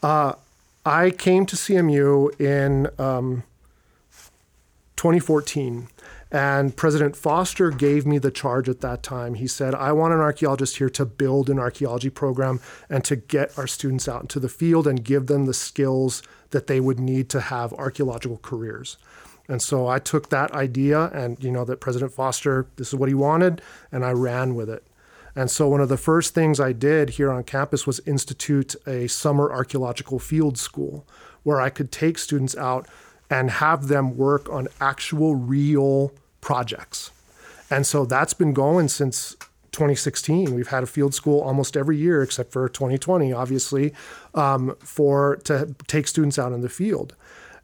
Uh, 0.02 0.34
I 0.86 1.12
came 1.12 1.46
to 1.46 1.56
CMU 1.56 2.40
in 2.42 2.88
um, 3.00 3.44
2014 4.96 5.88
and 6.34 6.76
President 6.76 7.16
Foster 7.16 7.70
gave 7.70 8.08
me 8.08 8.18
the 8.18 8.32
charge 8.32 8.68
at 8.68 8.82
that 8.82 9.04
time. 9.04 9.36
He 9.36 9.46
said, 9.46 9.76
I 9.76 9.92
want 9.92 10.16
an 10.16 10.20
archaeologist 10.20 10.78
here 10.78 10.90
to 10.90 11.06
build 11.06 11.48
an 11.48 11.60
archaeology 11.60 12.10
program 12.10 12.60
and 12.90 13.06
to 13.06 13.16
get 13.16 13.56
our 13.56 13.68
students 13.68 14.08
out 14.08 14.22
into 14.22 14.40
the 14.40 14.50
field 14.50 14.88
and 14.88 15.04
give 15.04 15.28
them 15.28 15.46
the 15.46 15.54
skills 15.54 16.24
that 16.54 16.68
they 16.68 16.80
would 16.80 17.00
need 17.00 17.30
to 17.30 17.42
have 17.42 17.74
archaeological 17.74 18.40
careers. 18.42 18.98
And 19.48 19.62
so 19.62 19.88
I 19.88 20.00
took 20.00 20.30
that 20.30 20.54
idea 20.54 21.08
and, 21.08 21.44
you 21.44 21.52
know, 21.52 21.66
that 21.66 21.82
President 21.82 22.14
Foster, 22.14 22.68
this 22.78 22.88
is 22.88 22.96
what 22.96 23.10
he 23.10 23.16
wanted, 23.16 23.62
and 23.92 24.06
I 24.06 24.12
ran 24.12 24.56
with 24.56 24.70
it. 24.70 24.88
And 25.36 25.52
so 25.52 25.68
one 25.68 25.82
of 25.82 25.90
the 25.90 25.98
first 25.98 26.34
things 26.34 26.60
I 26.60 26.72
did 26.72 27.12
here 27.12 27.32
on 27.32 27.44
campus 27.44 27.86
was 27.86 28.00
institute 28.06 28.76
a 28.88 29.08
summer 29.08 29.52
archaeological 29.52 30.20
field 30.20 30.58
school 30.58 31.06
where 31.42 31.60
I 31.60 31.70
could 31.70 31.92
take 31.92 32.18
students 32.18 32.56
out 32.56 32.88
and 33.30 33.50
have 33.50 33.88
them 33.88 34.16
work 34.16 34.48
on 34.50 34.68
actual 34.80 35.36
real 35.36 36.14
projects. 36.40 37.12
And 37.70 37.86
so 37.88 38.06
that's 38.06 38.34
been 38.34 38.54
going 38.54 38.88
since 38.88 39.36
2016. 39.74 40.54
We've 40.54 40.68
had 40.70 40.84
a 40.84 40.88
field 40.88 41.14
school 41.14 41.42
almost 41.42 41.76
every 41.76 41.98
year, 41.98 42.24
except 42.24 42.52
for 42.52 42.70
2020, 42.70 43.34
obviously, 43.34 43.94
um, 44.34 44.76
for 44.80 45.38
to 45.44 45.76
take 45.88 46.08
students 46.08 46.40
out 46.40 46.54
in 46.54 46.62
the 46.62 46.70
field. 46.70 47.16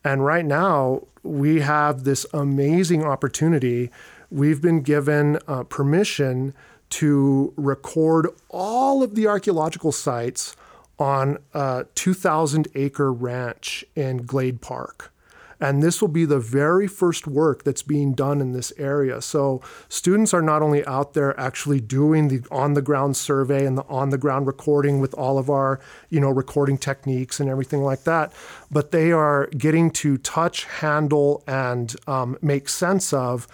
And 0.04 0.26
right 0.26 0.45
now, 0.45 1.04
we 1.24 1.62
have 1.62 2.04
this 2.04 2.26
amazing 2.34 3.04
opportunity. 3.04 3.91
We've 4.30 4.62
been 4.62 4.82
given 4.82 5.39
uh, 5.48 5.63
permission 5.63 6.54
to 6.91 7.54
record 7.56 8.28
all 8.50 9.04
of 9.04 9.15
the 9.15 9.28
archaeological 9.28 9.91
sites 9.91 10.56
on 10.98 11.38
a 11.54 11.86
2,000 11.95 12.67
acre 12.76 13.13
ranch 13.13 13.86
in 13.95 14.26
Glade 14.26 14.62
Park. 14.62 15.13
And 15.60 15.84
this 15.84 16.02
will 16.02 16.08
be 16.10 16.26
the 16.26 16.39
very 16.39 16.88
first 16.88 17.28
work 17.28 17.63
that's 17.63 17.84
being 17.84 18.13
done 18.13 18.39
in 18.39 18.54
this 18.54 18.72
area. 18.78 19.22
So 19.22 19.62
students 19.89 20.34
are 20.34 20.41
not 20.41 20.62
only 20.62 20.86
out 20.86 21.13
there 21.13 21.38
actually 21.39 21.82
doing 21.82 22.30
the 22.30 22.41
on 22.50 22.76
the 22.76 22.82
ground 22.82 23.17
survey 23.17 23.65
and 23.65 23.78
the 23.78 23.84
on 23.88 24.10
the 24.10 24.17
ground 24.17 24.48
recording 24.48 25.00
with 25.00 25.13
all 25.15 25.38
of 25.38 25.50
our, 25.50 25.80
you 26.10 26.19
know, 26.19 26.30
recording 26.30 26.78
techniques 26.78 27.39
and 27.39 27.50
everything 27.50 27.82
like 27.84 28.04
that, 28.06 28.32
but 28.72 28.91
they 28.91 29.12
are 29.12 29.48
getting 29.48 29.91
to 29.91 30.17
touch, 30.17 30.63
handle, 30.65 31.43
and 31.45 31.95
um, 32.08 32.38
make 32.41 32.69
sense 32.69 33.12
of 33.12 33.48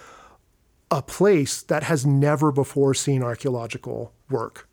a 0.91 1.01
place 1.01 1.63
that 1.63 1.83
has 1.83 2.05
never 2.05 2.51
before 2.51 2.93
seen 2.93 3.23
archaeological 3.23 4.13
work. 4.29 4.67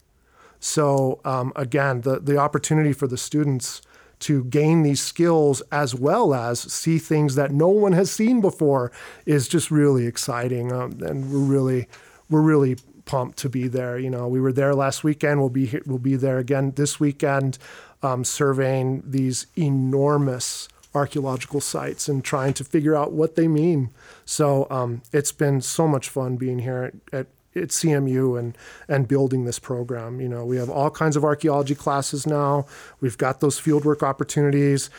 So 0.60 1.20
um, 1.24 1.52
again, 1.56 2.02
the 2.02 2.20
the 2.20 2.36
opportunity 2.36 2.92
for 2.92 3.06
the 3.06 3.16
students 3.16 3.80
to 4.22 4.44
gain 4.44 4.82
these 4.82 5.00
skills 5.00 5.62
as 5.70 5.94
well 5.94 6.34
as 6.34 6.60
see 6.60 6.98
things 6.98 7.34
that 7.34 7.50
no 7.50 7.68
one 7.68 7.92
has 7.92 8.10
seen 8.10 8.40
before 8.40 8.92
is 9.26 9.48
just 9.48 9.70
really 9.70 10.06
exciting, 10.06 10.72
um, 10.72 10.98
and 11.02 11.32
we're 11.32 11.40
really 11.40 11.88
we're 12.30 12.40
really 12.40 12.76
pumped 13.04 13.38
to 13.38 13.48
be 13.48 13.68
there. 13.68 13.98
You 13.98 14.10
know, 14.10 14.28
we 14.28 14.40
were 14.40 14.52
there 14.52 14.74
last 14.74 15.04
weekend. 15.04 15.40
We'll 15.40 15.50
be 15.50 15.66
here, 15.66 15.82
we'll 15.86 15.98
be 15.98 16.16
there 16.16 16.38
again 16.38 16.72
this 16.76 16.98
weekend, 16.98 17.58
um, 18.02 18.24
surveying 18.24 19.02
these 19.04 19.46
enormous 19.56 20.68
archaeological 20.94 21.60
sites 21.60 22.08
and 22.08 22.22
trying 22.22 22.52
to 22.54 22.64
figure 22.64 22.94
out 22.94 23.12
what 23.12 23.34
they 23.34 23.48
mean. 23.48 23.90
So 24.24 24.66
um, 24.70 25.02
it's 25.12 25.32
been 25.32 25.60
so 25.60 25.88
much 25.88 26.08
fun 26.08 26.36
being 26.36 26.60
here 26.60 26.92
at, 27.12 27.20
at 27.20 27.26
at 27.54 27.68
CMU 27.68 28.38
and 28.38 28.56
and 28.88 29.08
building 29.08 29.44
this 29.44 29.58
program. 29.58 30.20
You 30.20 30.28
know, 30.28 30.44
we 30.44 30.56
have 30.56 30.70
all 30.70 30.90
kinds 30.90 31.16
of 31.16 31.24
archaeology 31.24 31.74
classes 31.74 32.26
now. 32.26 32.66
We've 33.00 33.18
got 33.18 33.40
those 33.40 33.60
fieldwork 33.60 34.02
opportunities. 34.02 34.90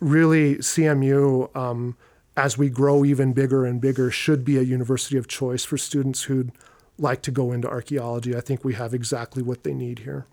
Really, 0.00 0.56
CMU, 0.56 1.54
um, 1.56 1.96
as 2.36 2.56
we 2.56 2.70
grow 2.70 3.04
even 3.04 3.32
bigger 3.32 3.64
and 3.64 3.80
bigger, 3.80 4.10
should 4.10 4.44
be 4.44 4.56
a 4.56 4.62
university 4.62 5.16
of 5.16 5.26
choice 5.26 5.64
for 5.64 5.76
students 5.76 6.24
who'd 6.24 6.52
like 6.98 7.22
to 7.22 7.30
go 7.30 7.52
into 7.52 7.68
archaeology. 7.68 8.36
I 8.36 8.40
think 8.40 8.64
we 8.64 8.74
have 8.74 8.94
exactly 8.94 9.42
what 9.42 9.64
they 9.64 9.72
need 9.72 10.00
here. 10.00 10.26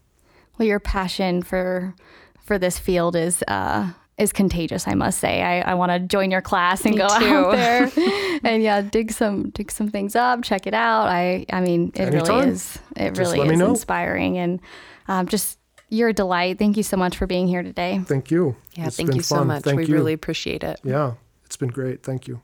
Well, 0.57 0.67
your 0.67 0.79
passion 0.79 1.41
for 1.41 1.95
for 2.43 2.59
this 2.59 2.77
field 2.77 3.15
is 3.15 3.43
uh, 3.47 3.91
is 4.17 4.31
contagious. 4.31 4.87
I 4.87 4.93
must 4.93 5.19
say. 5.19 5.41
I, 5.41 5.61
I 5.71 5.73
want 5.73 5.91
to 5.91 5.99
join 5.99 6.31
your 6.31 6.41
class 6.41 6.85
and 6.85 6.95
Me 6.95 6.97
go 6.99 7.07
too. 7.19 7.25
out 7.25 7.51
there 7.51 7.91
and 8.43 8.63
yeah, 8.63 8.81
dig 8.81 9.11
some 9.11 9.49
dig 9.49 9.71
some 9.71 9.89
things 9.89 10.15
up, 10.15 10.43
check 10.43 10.67
it 10.67 10.73
out. 10.73 11.07
I 11.07 11.45
I 11.51 11.61
mean, 11.61 11.91
it 11.95 11.99
Anytime. 12.13 12.37
really 12.39 12.49
is. 12.51 12.79
It 12.95 13.13
Just 13.13 13.33
really 13.35 13.53
is 13.53 13.59
inspiring 13.61 14.37
and 14.37 14.59
um, 15.07 15.27
just 15.27 15.59
you're 15.89 16.09
a 16.09 16.13
delight. 16.13 16.57
Thank 16.57 16.77
you 16.77 16.83
so 16.83 16.97
much 16.97 17.15
for 17.17 17.27
being 17.27 17.47
here 17.47 17.61
today. 17.61 18.01
Thank 18.05 18.31
you. 18.31 18.55
Yeah, 18.73 18.87
It's 18.87 18.97
thank 18.97 19.09
been 19.09 19.17
you 19.17 19.21
so 19.23 19.43
much. 19.43 19.63
Thank 19.63 19.77
we 19.77 19.85
you. 19.85 19.93
really 19.93 20.13
appreciate 20.13 20.63
it. 20.63 20.79
Yeah, 20.83 21.13
it's 21.45 21.57
been 21.57 21.69
great. 21.69 22.01
Thank 22.03 22.27
you. 22.27 22.41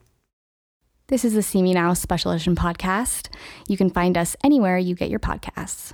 This 1.08 1.26
is 1.26 1.34
the 1.34 1.40
CMU 1.42 1.74
Now 1.74 1.94
Special 1.94 2.32
Edition 2.32 2.56
podcast. 2.56 3.28
You 3.68 3.76
can 3.78 3.90
find 3.90 4.18
us 4.18 4.36
anywhere 4.44 4.78
you 4.78 4.96
get 4.96 5.10
your 5.10 5.20
podcasts. 5.20 5.92